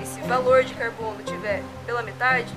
esse 0.01 0.21
valor 0.21 0.63
de 0.63 0.73
carbono 0.73 1.21
tiver 1.23 1.62
pela 1.86 2.01
metade, 2.01 2.51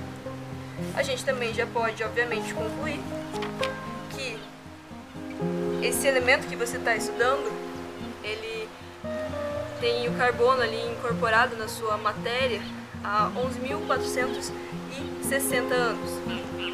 a 0.95 1.03
gente 1.03 1.25
também 1.25 1.53
já 1.53 1.67
pode, 1.67 2.03
obviamente, 2.03 2.53
concluir 2.53 3.01
esse 5.85 6.07
elemento 6.07 6.47
que 6.47 6.55
você 6.55 6.77
está 6.77 6.95
estudando, 6.95 7.51
ele 8.23 8.69
tem 9.79 10.07
o 10.07 10.17
carbono 10.17 10.61
ali 10.61 10.91
incorporado 10.91 11.55
na 11.57 11.67
sua 11.67 11.97
matéria 11.97 12.61
há 13.03 13.29
11.460 13.35 15.71
anos. 15.71 16.09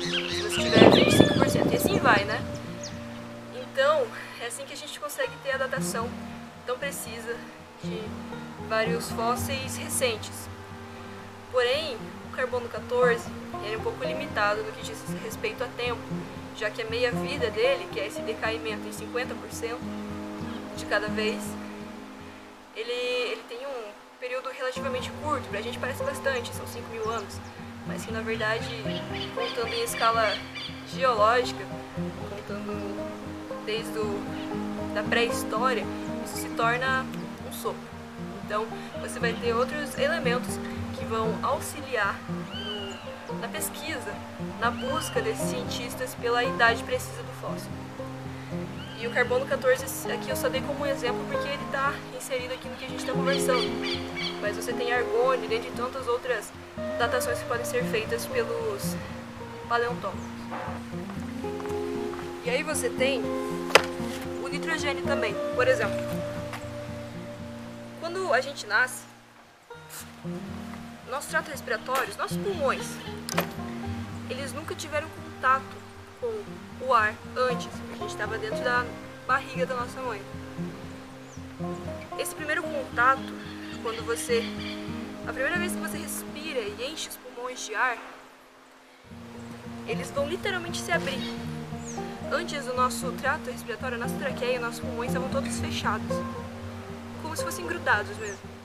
Se 0.01 0.41
você 0.41 0.61
tiver 0.61 0.89
25%, 0.91 1.73
e 1.73 1.75
assim 1.75 1.99
vai, 1.99 2.23
né? 2.23 2.41
Então, 3.53 4.07
é 4.41 4.47
assim 4.47 4.63
que 4.63 4.71
a 4.73 4.77
gente 4.77 4.97
consegue 4.99 5.33
ter 5.43 5.51
a 5.51 5.57
datação 5.57 6.09
tão 6.65 6.77
precisa 6.77 7.35
de 7.83 8.01
vários 8.69 9.11
fósseis 9.11 9.75
recentes. 9.75 10.47
Porém, 11.51 11.97
o 12.31 12.35
carbono 12.35 12.69
14 12.69 13.29
é 13.69 13.77
um 13.77 13.81
pouco 13.81 14.01
limitado 14.05 14.63
no 14.63 14.71
que 14.71 14.83
diz 14.83 14.97
respeito 15.21 15.61
a 15.63 15.67
tempo, 15.67 15.99
já 16.61 16.69
que 16.69 16.83
a 16.83 16.85
meia-vida 16.85 17.49
dele, 17.49 17.87
que 17.91 17.99
é 17.99 18.05
esse 18.05 18.21
decaimento 18.21 18.87
em 18.87 18.91
50% 18.91 19.77
de 20.77 20.85
cada 20.85 21.07
vez, 21.07 21.41
ele, 22.75 22.91
ele 22.91 23.41
tem 23.49 23.57
um 23.65 23.91
período 24.19 24.47
relativamente 24.49 25.09
curto, 25.23 25.49
pra 25.49 25.59
gente 25.59 25.79
parece 25.79 26.03
bastante, 26.03 26.53
são 26.53 26.67
5 26.67 26.87
mil 26.89 27.09
anos, 27.09 27.39
mas 27.87 28.05
que 28.05 28.11
na 28.11 28.21
verdade, 28.21 28.69
contando 29.33 29.73
em 29.73 29.83
escala 29.83 30.37
geológica, 30.93 31.65
contando 32.29 33.65
desde 33.65 33.97
o, 33.97 34.93
da 34.93 35.01
pré-história, 35.01 35.83
isso 36.23 36.43
se 36.43 36.49
torna 36.49 37.07
um 37.49 37.51
sopro. 37.51 37.81
Então, 38.45 38.67
você 39.01 39.19
vai 39.19 39.33
ter 39.33 39.55
outros 39.55 39.97
elementos 39.97 40.59
que 40.95 41.05
vão 41.05 41.39
auxiliar 41.41 42.19
no, 42.53 42.70
na 43.41 43.47
pesquisa, 43.47 44.13
na 44.59 44.69
busca 44.69 45.19
desses 45.19 45.49
cientistas 45.49 46.13
pela 46.15 46.43
idade 46.43 46.83
precisa 46.83 47.23
do 47.23 47.33
fóssil. 47.41 47.71
E 48.99 49.07
o 49.07 49.11
carbono 49.11 49.47
14 49.47 50.11
aqui 50.11 50.29
eu 50.29 50.35
só 50.35 50.47
dei 50.47 50.61
como 50.61 50.85
exemplo 50.85 51.25
porque 51.27 51.47
ele 51.47 51.63
está 51.65 51.91
inserido 52.15 52.53
aqui 52.53 52.69
no 52.69 52.75
que 52.75 52.85
a 52.85 52.87
gente 52.87 52.99
está 52.99 53.13
conversando. 53.13 53.67
Mas 54.39 54.55
você 54.55 54.71
tem 54.71 54.93
argônio, 54.93 55.49
dentre 55.49 55.71
tantas 55.71 56.07
outras 56.07 56.51
datações 56.99 57.39
que 57.39 57.45
podem 57.45 57.65
ser 57.65 57.83
feitas 57.85 58.27
pelos 58.27 58.95
paleontólogos. 59.67 60.21
E 62.45 62.49
aí 62.51 62.61
você 62.61 62.89
tem 62.91 63.23
o 64.43 64.47
nitrogênio 64.47 65.03
também. 65.03 65.35
Por 65.55 65.67
exemplo, 65.67 65.97
quando 67.99 68.31
a 68.31 68.39
gente 68.39 68.67
nasce, 68.67 69.03
nosso 71.11 71.27
trato 71.27 71.51
respiratório, 71.51 72.09
os 72.09 72.15
nossos 72.15 72.37
pulmões, 72.37 72.85
eles 74.29 74.53
nunca 74.53 74.73
tiveram 74.73 75.09
contato 75.09 75.75
com 76.21 76.85
o 76.85 76.93
ar 76.93 77.13
antes. 77.35 77.67
A 77.93 77.97
gente 77.97 78.11
estava 78.11 78.37
dentro 78.37 78.63
da 78.63 78.85
barriga 79.27 79.65
da 79.65 79.75
nossa 79.75 80.01
mãe. 80.01 80.21
Esse 82.17 82.33
primeiro 82.33 82.63
contato, 82.63 83.21
quando 83.83 84.05
você. 84.05 84.41
A 85.27 85.33
primeira 85.33 85.57
vez 85.57 85.73
que 85.73 85.79
você 85.79 85.97
respira 85.97 86.59
e 86.61 86.91
enche 86.91 87.09
os 87.09 87.17
pulmões 87.17 87.59
de 87.65 87.75
ar, 87.75 87.97
eles 89.87 90.09
vão 90.11 90.29
literalmente 90.29 90.79
se 90.79 90.93
abrir. 90.93 91.19
Antes 92.31 92.65
o 92.67 92.73
nosso 92.73 93.11
trato 93.13 93.51
respiratório, 93.51 93.97
a 93.97 93.99
nossa 93.99 94.15
traqueia, 94.15 94.61
nossos 94.61 94.79
pulmões 94.79 95.09
estavam 95.09 95.29
todos 95.29 95.59
fechados, 95.59 96.07
como 97.21 97.35
se 97.35 97.43
fossem 97.43 97.67
grudados 97.67 98.17
mesmo 98.17 98.60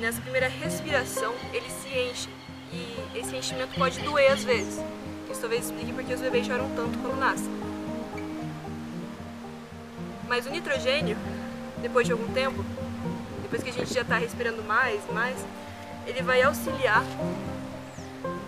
nessa 0.00 0.20
primeira 0.20 0.48
respiração, 0.48 1.34
eles 1.52 1.72
se 1.72 1.88
enchem. 1.88 2.32
E 2.72 3.18
esse 3.18 3.36
enchimento 3.36 3.74
pode 3.78 4.00
doer 4.00 4.32
às 4.32 4.44
vezes. 4.44 4.82
Isso 5.30 5.40
talvez 5.40 5.66
explique 5.66 5.92
porque 5.92 6.14
os 6.14 6.20
bebês 6.20 6.46
choram 6.46 6.68
tanto 6.74 6.98
quando 6.98 7.18
nascem. 7.18 7.50
Mas 10.28 10.46
o 10.46 10.50
nitrogênio, 10.50 11.16
depois 11.80 12.06
de 12.06 12.12
algum 12.12 12.32
tempo, 12.32 12.64
depois 13.42 13.62
que 13.62 13.70
a 13.70 13.72
gente 13.72 13.92
já 13.92 14.00
está 14.00 14.16
respirando 14.16 14.62
mais 14.62 15.00
e 15.08 15.12
mais, 15.12 15.46
ele 16.06 16.22
vai 16.22 16.42
auxiliar 16.42 17.04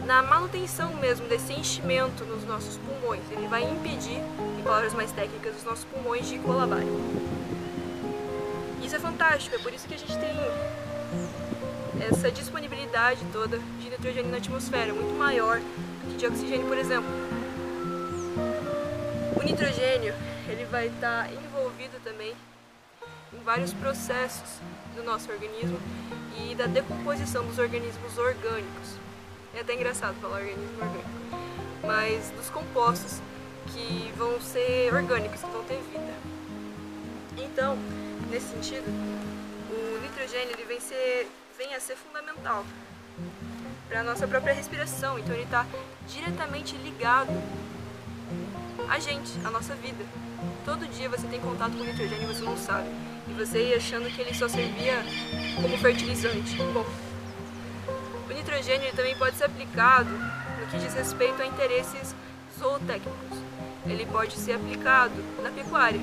na 0.07 0.23
manutenção 0.23 0.95
mesmo 0.95 1.27
desse 1.29 1.53
enchimento 1.53 2.25
nos 2.25 2.45
nossos 2.45 2.79
pulmões. 2.79 3.23
Ele 3.31 3.47
vai 3.47 3.63
impedir, 3.63 4.21
em 4.59 4.63
palavras 4.63 4.95
mais 4.95 5.13
técnicas, 5.13 5.57
os 5.57 5.65
nossos 5.65 5.85
pulmões 5.85 6.29
de 6.29 6.39
colabarem. 6.39 6.89
Isso 8.83 8.97
é 8.97 8.99
fantástico, 8.99 9.57
é 9.57 9.59
por 9.59 9.73
isso 9.73 9.87
que 9.87 9.95
a 9.95 9.99
gente 9.99 10.17
tem 10.19 10.35
essa 12.11 12.31
disponibilidade 12.31 13.25
toda 13.33 13.59
de 13.59 13.91
nitrogênio 13.91 14.31
na 14.31 14.39
atmosfera, 14.39 14.93
muito 14.93 15.17
maior 15.17 15.59
do 15.59 16.11
que 16.11 16.17
de 16.17 16.27
oxigênio, 16.27 16.67
por 16.67 16.77
exemplo. 16.77 17.09
O 19.37 19.43
nitrogênio 19.43 20.15
ele 20.49 20.65
vai 20.65 20.89
estar 20.89 21.33
envolvido 21.33 21.99
também 22.03 22.35
em 23.33 23.43
vários 23.45 23.73
processos 23.73 24.61
do 24.95 25.03
nosso 25.03 25.31
organismo 25.31 25.79
e 26.39 26.55
da 26.55 26.67
decomposição 26.67 27.45
dos 27.45 27.59
organismos 27.59 28.19
orgânicos. 28.19 28.99
É 29.55 29.61
até 29.61 29.75
engraçado 29.75 30.15
falar 30.21 30.39
organismo 30.39 30.75
orgânico, 30.81 31.09
mas 31.83 32.31
dos 32.31 32.51
compostos 32.51 33.21
que 33.73 34.13
vão 34.17 34.41
ser 34.41 34.93
orgânicos, 34.93 35.41
que 35.41 35.51
vão 35.51 35.65
ter 35.65 35.81
vida. 35.93 36.13
Então, 37.39 37.79
nesse 38.31 38.49
sentido, 38.49 38.85
nitrogênio 40.15 40.55
ele 40.55 40.65
vem, 40.65 40.81
ser, 40.81 41.29
vem 41.59 41.75
a 41.75 41.81
ser 41.81 41.97
fundamental 41.97 42.65
para 43.89 44.01
a 44.01 44.03
nossa 44.05 44.29
própria 44.29 44.55
respiração, 44.55 45.19
então 45.19 45.35
ele 45.35 45.43
está 45.43 45.67
diretamente 46.07 46.77
ligado 46.77 47.33
a 48.89 48.99
gente, 49.01 49.33
a 49.45 49.51
nossa 49.51 49.75
vida. 49.75 50.05
Todo 50.65 50.87
dia 50.87 51.09
você 51.09 51.27
tem 51.27 51.41
contato 51.41 51.73
com 51.73 51.83
nitrogênio 51.83 52.31
e 52.31 52.35
você 52.35 52.43
não 52.45 52.57
sabe. 52.57 52.89
E 53.29 53.33
você 53.33 53.71
ia 53.71 53.77
achando 53.77 54.09
que 54.09 54.21
ele 54.21 54.33
só 54.35 54.47
servia 54.47 55.03
como 55.61 55.77
fertilizante. 55.79 56.57
Bom, 56.73 56.87
o 58.31 58.33
nitrogênio 58.33 58.95
também 58.95 59.17
pode 59.17 59.37
ser 59.37 59.45
aplicado 59.45 60.11
no 60.11 60.67
que 60.71 60.79
diz 60.79 60.95
respeito 60.95 61.43
a 61.43 61.47
interesses 61.47 62.15
zootécnicos. 62.59 63.39
Ele 63.85 64.07
pode 64.07 64.37
ser 64.37 64.53
aplicado 64.53 65.15
na 65.43 65.51
pecuária. 65.51 66.01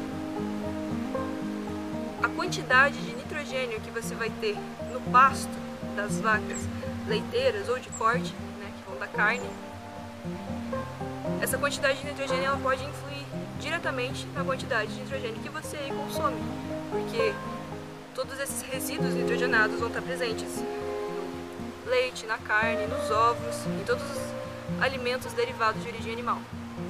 A 2.21 2.27
quantidade 2.29 2.97
de 2.97 3.20
nitrogênio 3.31 3.79
que 3.79 3.89
você 3.91 4.13
vai 4.13 4.29
ter 4.29 4.57
no 4.91 4.99
pasto 5.11 5.49
das 5.95 6.19
vacas 6.19 6.59
leiteiras 7.07 7.69
ou 7.69 7.79
de 7.79 7.89
corte, 7.91 8.33
né, 8.59 8.71
que 8.77 8.89
vão 8.89 8.99
da 8.99 9.07
carne, 9.07 9.49
essa 11.41 11.57
quantidade 11.57 11.99
de 11.99 12.05
nitrogênio 12.05 12.45
ela 12.45 12.57
pode 12.57 12.83
influir 12.83 13.25
diretamente 13.59 14.27
na 14.35 14.43
quantidade 14.43 14.93
de 14.93 14.99
nitrogênio 14.99 15.41
que 15.41 15.49
você 15.49 15.77
consome, 15.77 16.41
porque 16.91 17.33
todos 18.13 18.37
esses 18.39 18.61
resíduos 18.63 19.13
nitrogenados 19.13 19.79
vão 19.79 19.87
estar 19.87 20.01
presentes 20.01 20.57
no 20.57 21.89
leite, 21.89 22.25
na 22.25 22.37
carne, 22.37 22.85
nos 22.87 23.09
ovos, 23.09 23.65
em 23.65 23.83
todos 23.85 24.03
os 24.03 24.81
alimentos 24.81 25.31
derivados 25.33 25.81
de 25.81 25.89
origem 25.89 26.13
animal. 26.13 26.39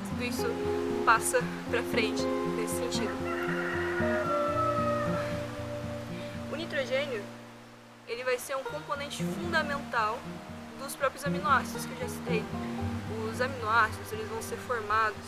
Tudo 0.09 0.23
isso 0.23 0.47
passa 1.05 1.39
para 1.69 1.83
frente 1.83 2.23
nesse 2.57 2.75
sentido. 2.75 4.40
Vai 8.31 8.39
ser 8.39 8.55
um 8.55 8.63
componente 8.63 9.25
fundamental 9.25 10.17
dos 10.81 10.95
próprios 10.95 11.25
aminoácidos 11.25 11.85
que 11.85 11.91
eu 11.91 11.97
já 11.97 12.07
citei. 12.07 12.41
Os 13.29 13.41
aminoácidos 13.41 14.09
eles 14.13 14.25
vão 14.29 14.41
ser 14.41 14.55
formados 14.55 15.19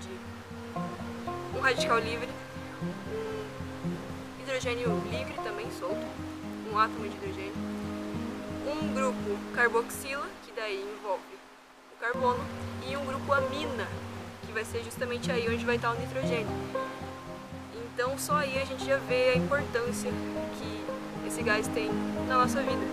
de 0.00 1.58
um 1.58 1.60
radical 1.60 1.98
livre, 1.98 2.28
um 3.10 4.42
hidrogênio 4.42 5.02
livre 5.10 5.34
também 5.42 5.66
solto, 5.72 6.06
um 6.72 6.78
átomo 6.78 7.08
de 7.08 7.16
hidrogênio, 7.16 7.52
um 8.64 8.94
grupo 8.94 9.38
carboxila, 9.56 10.28
que 10.46 10.52
daí 10.54 10.88
envolve 10.96 11.34
o 11.96 12.00
carbono, 12.00 12.44
e 12.86 12.96
um 12.96 13.04
grupo 13.04 13.32
amina, 13.32 13.88
que 14.46 14.52
vai 14.52 14.64
ser 14.64 14.84
justamente 14.84 15.32
aí 15.32 15.52
onde 15.52 15.64
vai 15.64 15.74
estar 15.74 15.90
o 15.90 15.98
nitrogênio. 15.98 16.46
Então 17.74 18.16
só 18.16 18.36
aí 18.36 18.62
a 18.62 18.64
gente 18.64 18.84
já 18.84 18.98
vê 18.98 19.30
a 19.30 19.36
importância 19.36 20.12
que 20.60 20.81
esse 21.26 21.42
gás 21.42 21.66
tem 21.68 21.90
na 22.28 22.38
nossa 22.38 22.60
vida. 22.60 22.86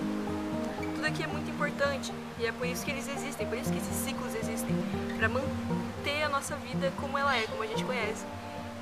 Tudo 0.96 1.06
aqui 1.06 1.24
é 1.24 1.28
muito 1.28 1.50
importante 1.50 2.12
e 2.40 2.46
é 2.46 2.52
por 2.52 2.68
isso 2.68 2.86
que 2.86 2.92
eles 2.92 3.08
existem, 3.08 3.48
por 3.48 3.58
isso 3.58 3.72
que 3.72 3.78
esses 3.78 3.96
ciclos 3.96 4.34
existem, 4.36 4.76
para 5.18 5.28
manter 5.28 6.24
a 6.24 6.30
nossa 6.30 6.56
vida 6.56 6.92
como 6.98 7.18
ela 7.18 7.36
é, 7.36 7.44
como 7.44 7.64
a 7.64 7.68
gente 7.68 7.84
conhece. 7.84 8.26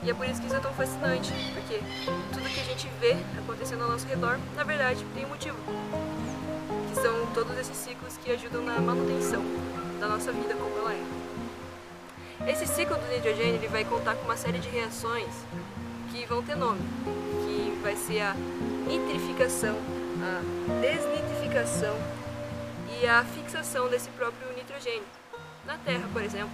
E 0.03 0.09
é 0.11 0.13
por 0.13 0.27
isso 0.27 0.39
que 0.39 0.47
isso 0.47 0.55
é 0.55 0.59
tão 0.59 0.73
fascinante, 0.73 1.31
porque 1.53 1.81
tudo 2.31 2.49
que 2.49 2.59
a 2.59 2.63
gente 2.63 2.87
vê 2.99 3.17
acontecendo 3.39 3.83
ao 3.83 3.89
nosso 3.89 4.07
redor, 4.07 4.39
na 4.55 4.63
verdade, 4.63 5.03
tem 5.15 5.25
um 5.25 5.29
motivo. 5.29 5.57
Que 6.89 7.01
são 7.01 7.25
todos 7.33 7.57
esses 7.57 7.75
ciclos 7.75 8.15
que 8.23 8.31
ajudam 8.31 8.63
na 8.63 8.79
manutenção 8.79 9.43
da 9.99 10.07
nossa 10.07 10.31
vida 10.31 10.53
como 10.53 10.77
ela 10.77 10.93
é. 10.93 12.51
Esse 12.51 12.67
ciclo 12.67 12.95
do 12.95 13.07
nitrogênio 13.07 13.55
ele 13.55 13.67
vai 13.67 13.83
contar 13.83 14.15
com 14.15 14.25
uma 14.25 14.37
série 14.37 14.59
de 14.59 14.69
reações 14.69 15.33
que 16.11 16.25
vão 16.25 16.43
ter 16.43 16.55
nome, 16.55 16.79
vai 17.87 17.95
ser 17.95 18.19
a 18.19 18.33
nitrificação, 18.85 19.77
a 20.21 20.81
desnitrificação 20.81 21.95
e 22.99 23.07
a 23.07 23.23
fixação 23.23 23.87
desse 23.87 24.09
próprio 24.09 24.53
nitrogênio 24.57 25.05
na 25.65 25.77
terra, 25.77 26.05
por 26.11 26.21
exemplo, 26.21 26.51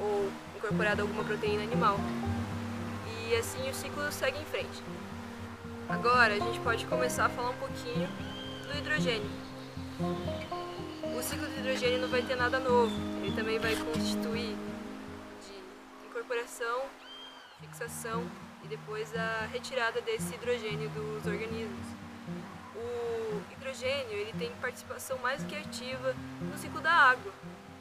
ou 0.00 0.32
incorporado 0.56 1.02
a 1.02 1.04
alguma 1.04 1.22
proteína 1.22 1.64
animal. 1.64 1.98
E 3.28 3.36
assim 3.36 3.68
o 3.68 3.74
ciclo 3.74 4.10
segue 4.10 4.38
em 4.38 4.44
frente. 4.46 4.82
Agora 5.86 6.32
a 6.32 6.38
gente 6.38 6.58
pode 6.60 6.86
começar 6.86 7.26
a 7.26 7.28
falar 7.28 7.50
um 7.50 7.56
pouquinho 7.56 8.08
do 8.66 8.78
hidrogênio. 8.78 9.30
O 11.14 11.22
ciclo 11.22 11.46
do 11.46 11.58
hidrogênio 11.58 11.98
não 11.98 12.08
vai 12.08 12.22
ter 12.22 12.36
nada 12.36 12.58
novo, 12.58 12.94
ele 13.22 13.36
também 13.36 13.58
vai 13.58 13.76
constituir 13.76 14.56
de 15.42 16.06
incorporação, 16.08 16.84
fixação 17.60 18.24
e 18.64 18.68
depois 18.68 19.14
a 19.14 19.46
retirada 19.52 20.00
desse 20.00 20.34
hidrogênio 20.34 20.88
dos 20.90 21.26
organismos. 21.26 21.86
O 22.74 23.42
hidrogênio 23.52 24.12
ele 24.12 24.32
tem 24.38 24.50
participação 24.60 25.18
mais 25.18 25.42
do 25.42 25.48
que 25.48 25.56
ativa 25.56 26.14
no 26.40 26.56
ciclo 26.56 26.80
da 26.80 26.90
água, 26.90 27.32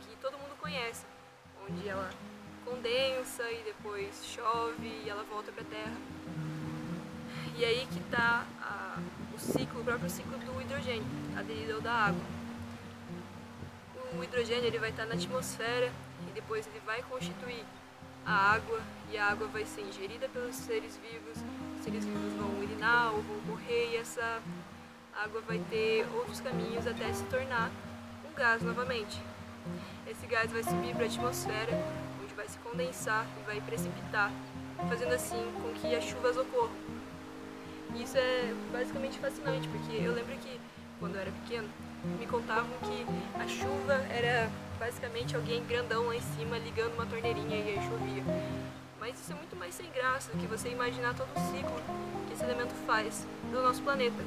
que 0.01 0.15
todo 0.17 0.37
mundo 0.37 0.55
conhece, 0.59 1.05
onde 1.67 1.87
ela 1.87 2.09
condensa 2.65 3.49
e 3.51 3.63
depois 3.63 4.25
chove 4.25 5.01
e 5.05 5.09
ela 5.09 5.23
volta 5.23 5.51
para 5.51 5.63
a 5.63 5.65
Terra. 5.65 5.97
E 7.55 7.63
aí 7.63 7.87
que 7.91 7.99
está 7.99 8.45
o 9.33 9.39
ciclo, 9.39 9.81
o 9.81 9.83
próprio 9.83 10.09
ciclo 10.09 10.37
do 10.37 10.61
hidrogênio, 10.61 11.05
aderido 11.37 11.75
ao 11.75 11.81
da 11.81 11.93
água. 11.93 12.21
O 14.17 14.23
hidrogênio 14.23 14.65
ele 14.65 14.79
vai 14.79 14.89
estar 14.89 15.05
na 15.05 15.15
atmosfera 15.15 15.91
e 16.27 16.31
depois 16.33 16.67
ele 16.67 16.81
vai 16.85 17.01
constituir 17.03 17.63
a 18.25 18.53
água 18.53 18.79
e 19.11 19.17
a 19.17 19.27
água 19.27 19.47
vai 19.47 19.65
ser 19.65 19.81
ingerida 19.81 20.27
pelos 20.29 20.55
seres 20.55 20.97
vivos, 20.97 21.43
os 21.77 21.83
seres 21.83 22.05
vivos 22.05 22.33
vão 22.33 22.59
urinar 22.59 23.13
ou 23.13 23.21
vão 23.21 23.37
morrer 23.47 23.91
e 23.93 23.97
essa 23.97 24.41
água 25.15 25.41
vai 25.41 25.59
ter 25.69 26.07
outros 26.15 26.39
caminhos 26.39 26.87
até 26.87 27.11
se 27.13 27.23
tornar 27.25 27.69
um 28.29 28.33
gás 28.33 28.61
novamente. 28.61 29.21
Esse 30.07 30.25
gás 30.25 30.51
vai 30.51 30.63
subir 30.63 30.93
para 30.95 31.03
a 31.03 31.07
atmosfera, 31.07 31.71
onde 32.21 32.33
vai 32.33 32.47
se 32.47 32.57
condensar 32.59 33.25
e 33.39 33.45
vai 33.45 33.61
precipitar, 33.61 34.31
fazendo 34.89 35.13
assim 35.13 35.51
com 35.61 35.73
que 35.73 35.95
as 35.95 36.03
chuvas 36.03 36.37
ocorram. 36.37 36.73
Isso 37.95 38.17
é 38.17 38.53
basicamente 38.71 39.19
fascinante, 39.19 39.67
porque 39.67 39.95
eu 40.01 40.13
lembro 40.13 40.35
que 40.37 40.59
quando 40.99 41.15
eu 41.15 41.21
era 41.21 41.31
pequeno, 41.31 41.69
me 42.19 42.25
contavam 42.25 42.71
que 42.79 43.05
a 43.39 43.47
chuva 43.47 43.93
era 44.09 44.49
basicamente 44.83 45.33
alguém 45.33 45.63
grandão 45.63 46.07
lá 46.07 46.15
em 46.15 46.19
cima 46.19 46.57
ligando 46.57 46.95
uma 46.95 47.05
torneirinha 47.05 47.55
e 47.55 47.69
aí 47.69 47.89
chovia. 47.89 48.21
Mas 48.99 49.17
isso 49.17 49.31
é 49.31 49.35
muito 49.35 49.55
mais 49.55 49.73
sem 49.73 49.89
graça 49.91 50.29
do 50.29 50.37
que 50.37 50.45
você 50.45 50.67
imaginar 50.67 51.15
todo 51.15 51.29
o 51.33 51.39
ciclo 51.39 51.81
que 52.27 52.33
esse 52.33 52.43
elemento 52.43 52.73
faz 52.85 53.25
do 53.49 53.61
nosso 53.61 53.81
planeta. 53.81 54.21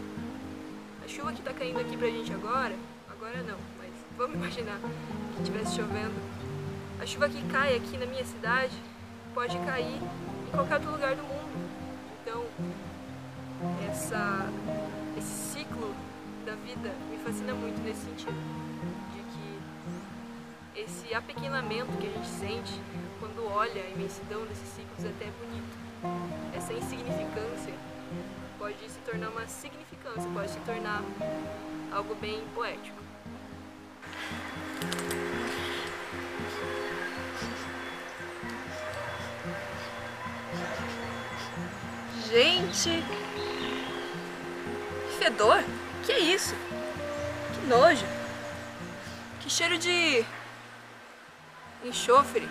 A 1.04 1.08
chuva 1.08 1.30
que 1.34 1.40
está 1.40 1.52
caindo 1.52 1.78
aqui 1.78 1.94
pra 1.94 2.08
gente 2.08 2.32
agora, 2.32 2.74
agora 3.10 3.42
não, 3.42 3.58
mas 3.76 3.90
vamos 4.16 4.36
imaginar 4.36 4.80
que 5.34 5.42
estivesse 5.42 5.76
chovendo. 5.76 6.14
A 7.02 7.04
chuva 7.04 7.28
que 7.28 7.46
cai 7.52 7.76
aqui 7.76 7.98
na 7.98 8.06
minha 8.06 8.24
cidade 8.24 8.76
pode 9.34 9.58
cair 9.58 10.00
em 10.00 10.50
qualquer 10.52 10.76
outro 10.76 10.90
lugar 10.90 11.14
do 11.14 11.22
mundo. 11.22 11.70
Então, 12.22 12.46
essa, 13.90 14.50
esse 15.18 15.52
ciclo 15.52 15.94
da 16.46 16.54
vida 16.54 16.94
me 17.10 17.18
fascina 17.18 17.52
muito 17.52 17.78
nesse 17.82 18.06
sentido. 18.06 18.55
Esse 20.76 21.14
apequenamento 21.14 21.90
que 21.98 22.06
a 22.06 22.10
gente 22.10 22.28
sente 22.28 22.80
quando 23.18 23.50
olha 23.50 23.82
a 23.82 23.88
imensidão 23.88 24.44
desses 24.44 24.68
ciclos 24.68 25.06
é 25.06 25.08
até 25.08 25.24
bonito. 25.24 25.74
Essa 26.54 26.74
insignificância 26.74 27.72
pode 28.58 28.76
se 28.90 28.98
tornar 28.98 29.30
uma 29.30 29.46
significância, 29.46 30.30
pode 30.34 30.50
se 30.50 30.60
tornar 30.60 31.02
algo 31.90 32.14
bem 32.16 32.44
poético. 32.54 32.94
Gente, 42.28 43.02
que 45.08 45.24
fedor! 45.24 45.64
Que 46.04 46.12
é 46.12 46.18
isso? 46.18 46.54
Que 47.54 47.66
nojo! 47.66 48.04
Que 49.40 49.48
cheiro 49.48 49.78
de 49.78 50.22
enxofre! 51.88 52.48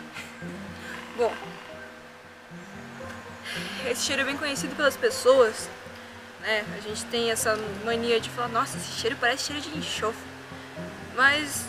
Bom, 1.18 1.34
esse 3.90 4.04
cheiro 4.04 4.22
é 4.22 4.26
bem 4.26 4.38
conhecido 4.38 4.76
pelas 4.76 4.98
pessoas 4.98 5.70
né? 6.46 6.64
A 6.78 6.80
gente 6.80 7.04
tem 7.06 7.32
essa 7.32 7.58
mania 7.84 8.20
de 8.20 8.30
falar, 8.30 8.48
nossa, 8.50 8.78
esse 8.78 8.92
cheiro 8.92 9.18
parece 9.20 9.46
cheiro 9.46 9.62
de 9.62 9.76
enxofre. 9.78 10.28
Mas 11.16 11.66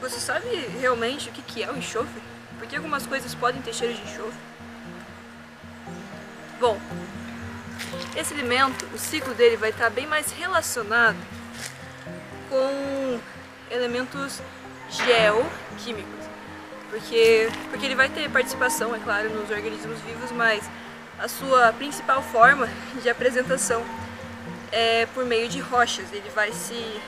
você 0.00 0.20
sabe 0.20 0.46
realmente 0.80 1.28
o 1.28 1.32
que 1.32 1.62
é 1.62 1.70
o 1.70 1.76
enxofre? 1.76 2.22
Porque 2.58 2.76
algumas 2.76 3.06
coisas 3.06 3.34
podem 3.34 3.60
ter 3.60 3.74
cheiro 3.74 3.92
de 3.92 4.02
enxofre. 4.02 4.38
Bom, 6.60 6.78
esse 8.14 8.32
alimento, 8.32 8.86
o 8.94 8.98
ciclo 8.98 9.34
dele 9.34 9.56
vai 9.56 9.70
estar 9.70 9.90
bem 9.90 10.06
mais 10.06 10.30
relacionado 10.30 11.18
com 12.48 13.20
elementos 13.70 14.40
geoquímicos. 14.90 16.29
Porque, 16.90 17.48
porque 17.70 17.86
ele 17.86 17.94
vai 17.94 18.08
ter 18.08 18.28
participação, 18.30 18.94
é 18.94 18.98
claro, 18.98 19.30
nos 19.30 19.50
organismos 19.50 20.00
vivos, 20.00 20.32
mas 20.32 20.68
a 21.18 21.28
sua 21.28 21.72
principal 21.72 22.22
forma 22.22 22.68
de 23.00 23.08
apresentação 23.08 23.84
é 24.72 25.06
por 25.14 25.24
meio 25.24 25.48
de 25.48 25.60
rochas. 25.60 26.12
Ele 26.12 26.28
vai 26.34 26.52
se 26.52 27.00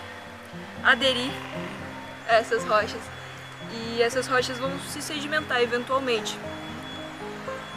aderir 0.85 1.33
a 2.29 2.37
essas 2.37 2.65
rochas 2.65 3.01
e 3.73 4.03
essas 4.03 4.27
rochas 4.27 4.59
vão 4.59 4.71
se 4.81 5.03
sedimentar 5.03 5.61
eventualmente. 5.61 6.39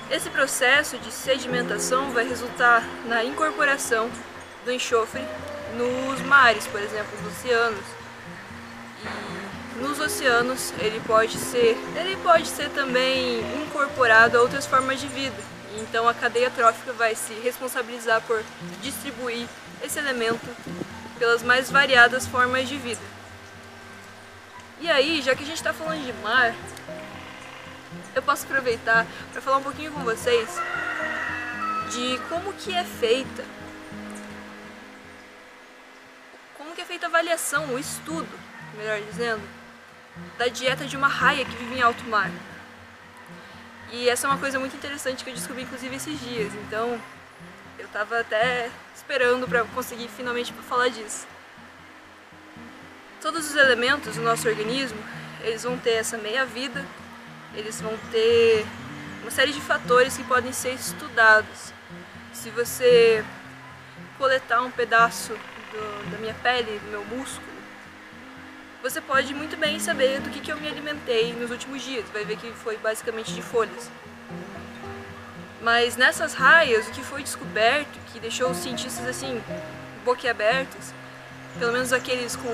Esse 0.09 0.29
processo 0.29 0.97
de 0.99 1.11
sedimentação 1.11 2.11
vai 2.11 2.27
resultar 2.27 2.83
na 3.05 3.23
incorporação 3.23 4.09
do 4.63 4.71
enxofre 4.71 5.23
nos 5.75 6.21
mares, 6.21 6.67
por 6.67 6.79
exemplo, 6.79 7.09
nos 7.23 7.35
oceanos. 7.37 7.94
Nos 9.75 9.99
oceanos 9.99 10.71
ele 10.79 11.01
pode 11.05 11.37
ser, 11.37 11.77
ele 11.95 12.15
pode 12.17 12.47
ser 12.47 12.69
também 12.69 13.39
incorporado 13.61 14.37
a 14.37 14.41
outras 14.41 14.65
formas 14.65 14.99
de 14.99 15.07
vida. 15.07 15.35
Então 15.77 16.07
a 16.07 16.13
cadeia 16.13 16.49
trófica 16.49 16.93
vai 16.93 17.15
se 17.15 17.33
responsabilizar 17.33 18.21
por 18.21 18.41
distribuir 18.81 19.47
esse 19.83 19.99
elemento 19.99 20.47
pelas 21.19 21.43
mais 21.43 21.69
variadas 21.69 22.25
formas 22.25 22.67
de 22.69 22.77
vida. 22.77 23.01
E 24.79 24.89
aí, 24.89 25.21
já 25.21 25.35
que 25.35 25.43
a 25.43 25.45
gente 25.45 25.57
está 25.57 25.73
falando 25.73 26.05
de 26.05 26.13
mar, 26.21 26.53
eu 28.13 28.21
posso 28.21 28.45
aproveitar 28.45 29.05
para 29.31 29.41
falar 29.41 29.57
um 29.57 29.63
pouquinho 29.63 29.91
com 29.91 30.01
vocês 30.01 30.49
de 31.91 32.19
como 32.29 32.53
que 32.53 32.73
é 32.73 32.83
feita 32.83 33.43
como 36.57 36.73
que 36.73 36.81
é 36.81 36.85
feita 36.85 37.05
a 37.05 37.09
avaliação, 37.09 37.73
o 37.73 37.79
estudo, 37.79 38.27
melhor 38.75 38.99
dizendo, 39.01 39.41
da 40.37 40.47
dieta 40.47 40.85
de 40.85 40.95
uma 40.97 41.07
raia 41.07 41.45
que 41.45 41.55
vive 41.55 41.75
em 41.75 41.81
alto 41.81 42.03
mar. 42.05 42.31
E 43.91 44.09
essa 44.09 44.27
é 44.27 44.29
uma 44.29 44.39
coisa 44.39 44.59
muito 44.59 44.75
interessante 44.75 45.23
que 45.23 45.29
eu 45.29 45.33
descobri 45.33 45.63
inclusive 45.63 45.95
esses 45.95 46.19
dias, 46.19 46.53
então 46.53 46.99
eu 47.77 47.85
estava 47.85 48.19
até 48.19 48.69
esperando 48.95 49.47
para 49.47 49.63
conseguir 49.65 50.07
finalmente 50.07 50.51
falar 50.53 50.89
disso. 50.89 51.27
Todos 53.21 53.49
os 53.49 53.55
elementos 53.55 54.15
do 54.15 54.21
nosso 54.21 54.47
organismo, 54.47 54.97
eles 55.41 55.63
vão 55.63 55.77
ter 55.77 55.91
essa 55.91 56.17
meia-vida 56.17 56.83
eles 57.55 57.79
vão 57.81 57.97
ter 58.11 58.65
uma 59.21 59.31
série 59.31 59.51
de 59.51 59.61
fatores 59.61 60.17
que 60.17 60.23
podem 60.23 60.51
ser 60.51 60.73
estudados. 60.73 61.73
Se 62.33 62.49
você 62.49 63.23
coletar 64.17 64.61
um 64.61 64.71
pedaço 64.71 65.33
do, 65.33 66.11
da 66.11 66.17
minha 66.17 66.33
pele, 66.35 66.79
do 66.79 66.91
meu 66.91 67.05
músculo, 67.05 67.54
você 68.85 69.01
pode 69.01 69.33
muito 69.33 69.57
bem 69.57 69.79
saber 69.79 70.21
do 70.21 70.29
que, 70.29 70.39
que 70.39 70.51
eu 70.51 70.57
me 70.57 70.67
alimentei 70.67 71.33
nos 71.33 71.49
últimos 71.49 71.81
dias. 71.81 72.05
Vai 72.13 72.23
ver 72.23 72.37
que 72.37 72.51
foi 72.51 72.77
basicamente 72.77 73.33
de 73.33 73.41
folhas. 73.41 73.89
Mas 75.59 75.97
nessas 75.97 76.35
raias, 76.35 76.87
o 76.87 76.91
que 76.91 77.01
foi 77.01 77.23
descoberto, 77.23 77.97
que 78.13 78.19
deixou 78.19 78.51
os 78.51 78.57
cientistas 78.57 79.07
assim, 79.07 79.41
boquiabertos, 80.03 80.93
pelo 81.57 81.73
menos 81.73 81.91
aqueles 81.91 82.35
com 82.35 82.47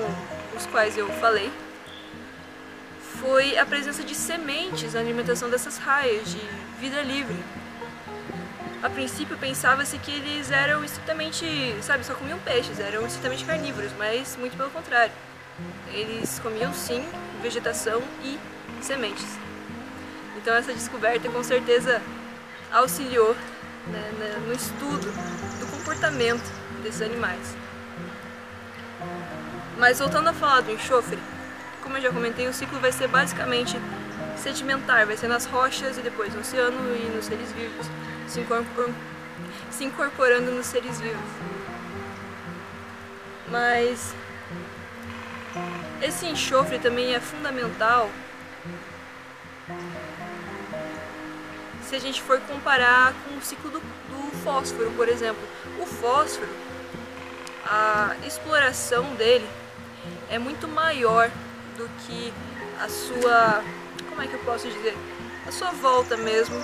os 0.56 0.64
quais 0.64 0.96
eu 0.96 1.06
falei, 1.20 1.52
foi 3.20 3.58
a 3.58 3.66
presença 3.66 4.02
de 4.02 4.14
sementes 4.14 4.94
na 4.94 5.00
alimentação 5.00 5.50
dessas 5.50 5.76
raias 5.76 6.30
de 6.30 6.40
vida 6.80 7.02
livre. 7.02 7.36
A 8.82 8.88
princípio 8.88 9.36
pensava-se 9.36 9.98
que 9.98 10.10
eles 10.10 10.50
eram 10.50 10.82
estritamente, 10.82 11.44
sabe, 11.82 12.06
só 12.06 12.14
comiam 12.14 12.38
peixes, 12.38 12.80
eram 12.80 13.06
estritamente 13.06 13.44
carnívoros, 13.44 13.92
mas 13.98 14.34
muito 14.38 14.56
pelo 14.56 14.70
contrário. 14.70 15.12
Eles 15.92 16.38
comiam 16.38 16.72
sim 16.72 17.04
vegetação 17.42 18.02
e 18.22 18.38
sementes. 18.80 19.26
Então 20.36 20.54
essa 20.54 20.72
descoberta 20.72 21.28
com 21.28 21.42
certeza 21.42 22.00
auxiliou 22.72 23.36
né, 23.86 24.42
no 24.46 24.52
estudo 24.52 25.12
do 25.60 25.70
comportamento 25.70 26.50
desses 26.82 27.02
animais. 27.02 27.54
Mas 29.78 29.98
voltando 29.98 30.28
a 30.28 30.32
falar 30.32 30.60
do 30.60 30.70
enxofre, 30.70 31.18
como 31.82 31.96
eu 31.96 32.02
já 32.02 32.10
comentei, 32.10 32.46
o 32.46 32.52
ciclo 32.52 32.78
vai 32.78 32.92
ser 32.92 33.08
basicamente 33.08 33.76
sedimentar, 34.36 35.06
vai 35.06 35.16
ser 35.16 35.28
nas 35.28 35.44
rochas 35.46 35.98
e 35.98 36.00
depois 36.00 36.34
no 36.34 36.40
oceano 36.40 36.96
e 36.96 37.10
nos 37.14 37.26
seres 37.26 37.52
vivos, 37.52 37.86
se, 38.28 38.40
incorpor 38.40 38.90
se 39.70 39.84
incorporando 39.84 40.50
nos 40.50 40.66
seres 40.66 41.00
vivos. 41.00 41.30
Mas 43.48 44.14
esse 46.02 46.26
enxofre 46.26 46.78
também 46.78 47.14
é 47.14 47.20
fundamental 47.20 48.10
se 51.84 51.94
a 51.94 52.00
gente 52.00 52.20
for 52.20 52.40
comparar 52.40 53.12
com 53.24 53.36
o 53.36 53.42
ciclo 53.42 53.70
do, 53.70 53.78
do 53.78 54.36
fósforo, 54.42 54.90
por 54.92 55.08
exemplo. 55.08 55.42
O 55.78 55.86
fósforo, 55.86 56.48
a 57.64 58.16
exploração 58.26 59.14
dele 59.14 59.48
é 60.30 60.38
muito 60.38 60.66
maior 60.66 61.30
do 61.76 61.88
que 62.00 62.32
a 62.80 62.88
sua, 62.88 63.62
como 64.08 64.22
é 64.22 64.26
que 64.26 64.34
eu 64.34 64.40
posso 64.40 64.68
dizer, 64.68 64.96
a 65.46 65.52
sua 65.52 65.70
volta 65.70 66.16
mesmo 66.16 66.56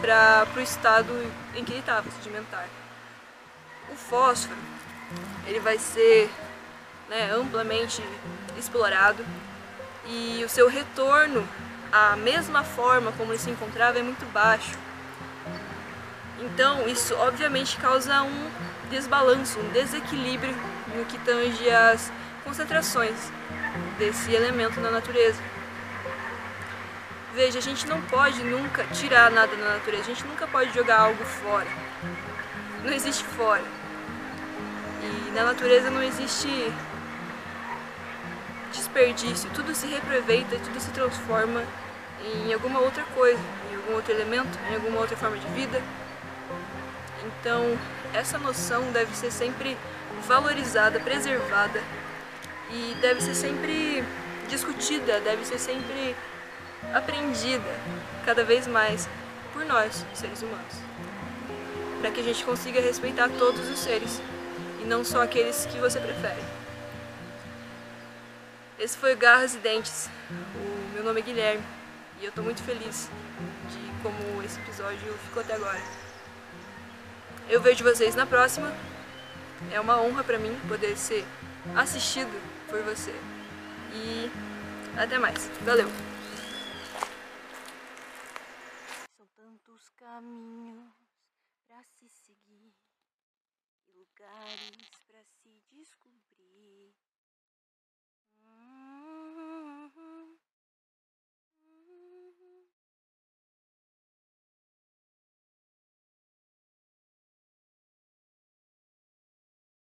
para 0.00 0.46
o 0.56 0.60
estado 0.60 1.12
em 1.54 1.64
que 1.64 1.72
ele 1.72 1.80
estava, 1.80 2.10
sedimentar. 2.10 2.68
O 3.90 3.96
fósforo, 3.96 4.58
ele 5.46 5.60
vai 5.60 5.78
ser 5.78 6.28
né, 7.08 7.30
amplamente 7.32 8.02
explorado 8.56 9.24
e 10.06 10.42
o 10.44 10.48
seu 10.48 10.68
retorno 10.68 11.46
à 11.90 12.16
mesma 12.16 12.62
forma 12.62 13.12
como 13.12 13.32
ele 13.32 13.38
se 13.38 13.50
encontrava 13.50 13.98
é 13.98 14.02
muito 14.02 14.24
baixo. 14.32 14.78
Então, 16.40 16.86
isso 16.86 17.14
obviamente 17.16 17.76
causa 17.78 18.22
um 18.22 18.50
desbalanço, 18.90 19.58
um 19.58 19.68
desequilíbrio 19.70 20.54
no 20.94 21.04
que 21.04 21.18
tange 21.18 21.68
as 21.68 22.12
concentrações 22.44 23.16
desse 23.98 24.32
elemento 24.32 24.80
na 24.80 24.90
natureza. 24.90 25.40
Veja, 27.34 27.58
a 27.58 27.62
gente 27.62 27.86
não 27.86 28.00
pode 28.02 28.42
nunca 28.42 28.84
tirar 28.84 29.30
nada 29.30 29.54
da 29.54 29.74
natureza, 29.74 30.04
a 30.04 30.14
gente 30.14 30.26
nunca 30.26 30.46
pode 30.46 30.72
jogar 30.74 31.00
algo 31.00 31.24
fora. 31.24 31.68
Não 32.84 32.92
existe 32.92 33.24
fora. 33.24 33.64
E 35.02 35.30
na 35.32 35.44
natureza 35.44 35.90
não 35.90 36.02
existe 36.02 36.72
desperdício, 38.72 39.50
tudo 39.54 39.74
se 39.74 39.86
reaproveita, 39.86 40.58
tudo 40.58 40.80
se 40.80 40.90
transforma 40.90 41.62
em 42.24 42.52
alguma 42.52 42.80
outra 42.80 43.04
coisa, 43.14 43.40
em 43.70 43.76
algum 43.76 43.94
outro 43.94 44.12
elemento, 44.12 44.58
em 44.70 44.74
alguma 44.74 45.00
outra 45.00 45.16
forma 45.16 45.36
de 45.38 45.46
vida. 45.48 45.80
Então, 47.24 47.78
essa 48.12 48.38
noção 48.38 48.82
deve 48.92 49.14
ser 49.14 49.30
sempre 49.30 49.76
valorizada, 50.26 50.98
preservada 51.00 51.82
e 52.70 52.96
deve 53.00 53.20
ser 53.20 53.34
sempre 53.34 54.04
discutida, 54.48 55.20
deve 55.20 55.44
ser 55.44 55.58
sempre 55.58 56.16
aprendida 56.92 57.70
cada 58.24 58.44
vez 58.44 58.66
mais 58.66 59.08
por 59.52 59.64
nós, 59.64 60.04
seres 60.14 60.42
humanos. 60.42 60.74
Para 62.00 62.10
que 62.10 62.20
a 62.20 62.24
gente 62.24 62.44
consiga 62.44 62.80
respeitar 62.80 63.28
todos 63.38 63.68
os 63.68 63.78
seres 63.78 64.20
e 64.80 64.84
não 64.84 65.04
só 65.04 65.22
aqueles 65.22 65.66
que 65.66 65.78
você 65.78 65.98
prefere. 65.98 66.42
Esse 68.78 68.96
foi 68.96 69.16
Garras 69.16 69.54
e 69.56 69.58
Dentes. 69.58 70.08
O 70.30 70.94
meu 70.94 71.02
nome 71.02 71.20
é 71.20 71.24
Guilherme 71.24 71.64
e 72.20 72.24
eu 72.24 72.28
estou 72.28 72.44
muito 72.44 72.62
feliz 72.62 73.10
de 73.68 74.02
como 74.02 74.40
esse 74.44 74.60
episódio 74.60 75.12
ficou 75.24 75.42
até 75.42 75.54
agora. 75.54 75.80
Eu 77.48 77.60
vejo 77.60 77.82
vocês 77.82 78.14
na 78.14 78.24
próxima. 78.24 78.72
É 79.72 79.80
uma 79.80 80.00
honra 80.00 80.22
para 80.22 80.38
mim 80.38 80.56
poder 80.68 80.96
ser 80.96 81.24
assistido 81.74 82.30
por 82.68 82.80
você. 82.82 83.12
E 83.92 84.30
até 84.96 85.18
mais. 85.18 85.50
Valeu! 85.64 85.88
São 89.16 89.26
tantos 89.36 89.90
caminhos 89.96 90.57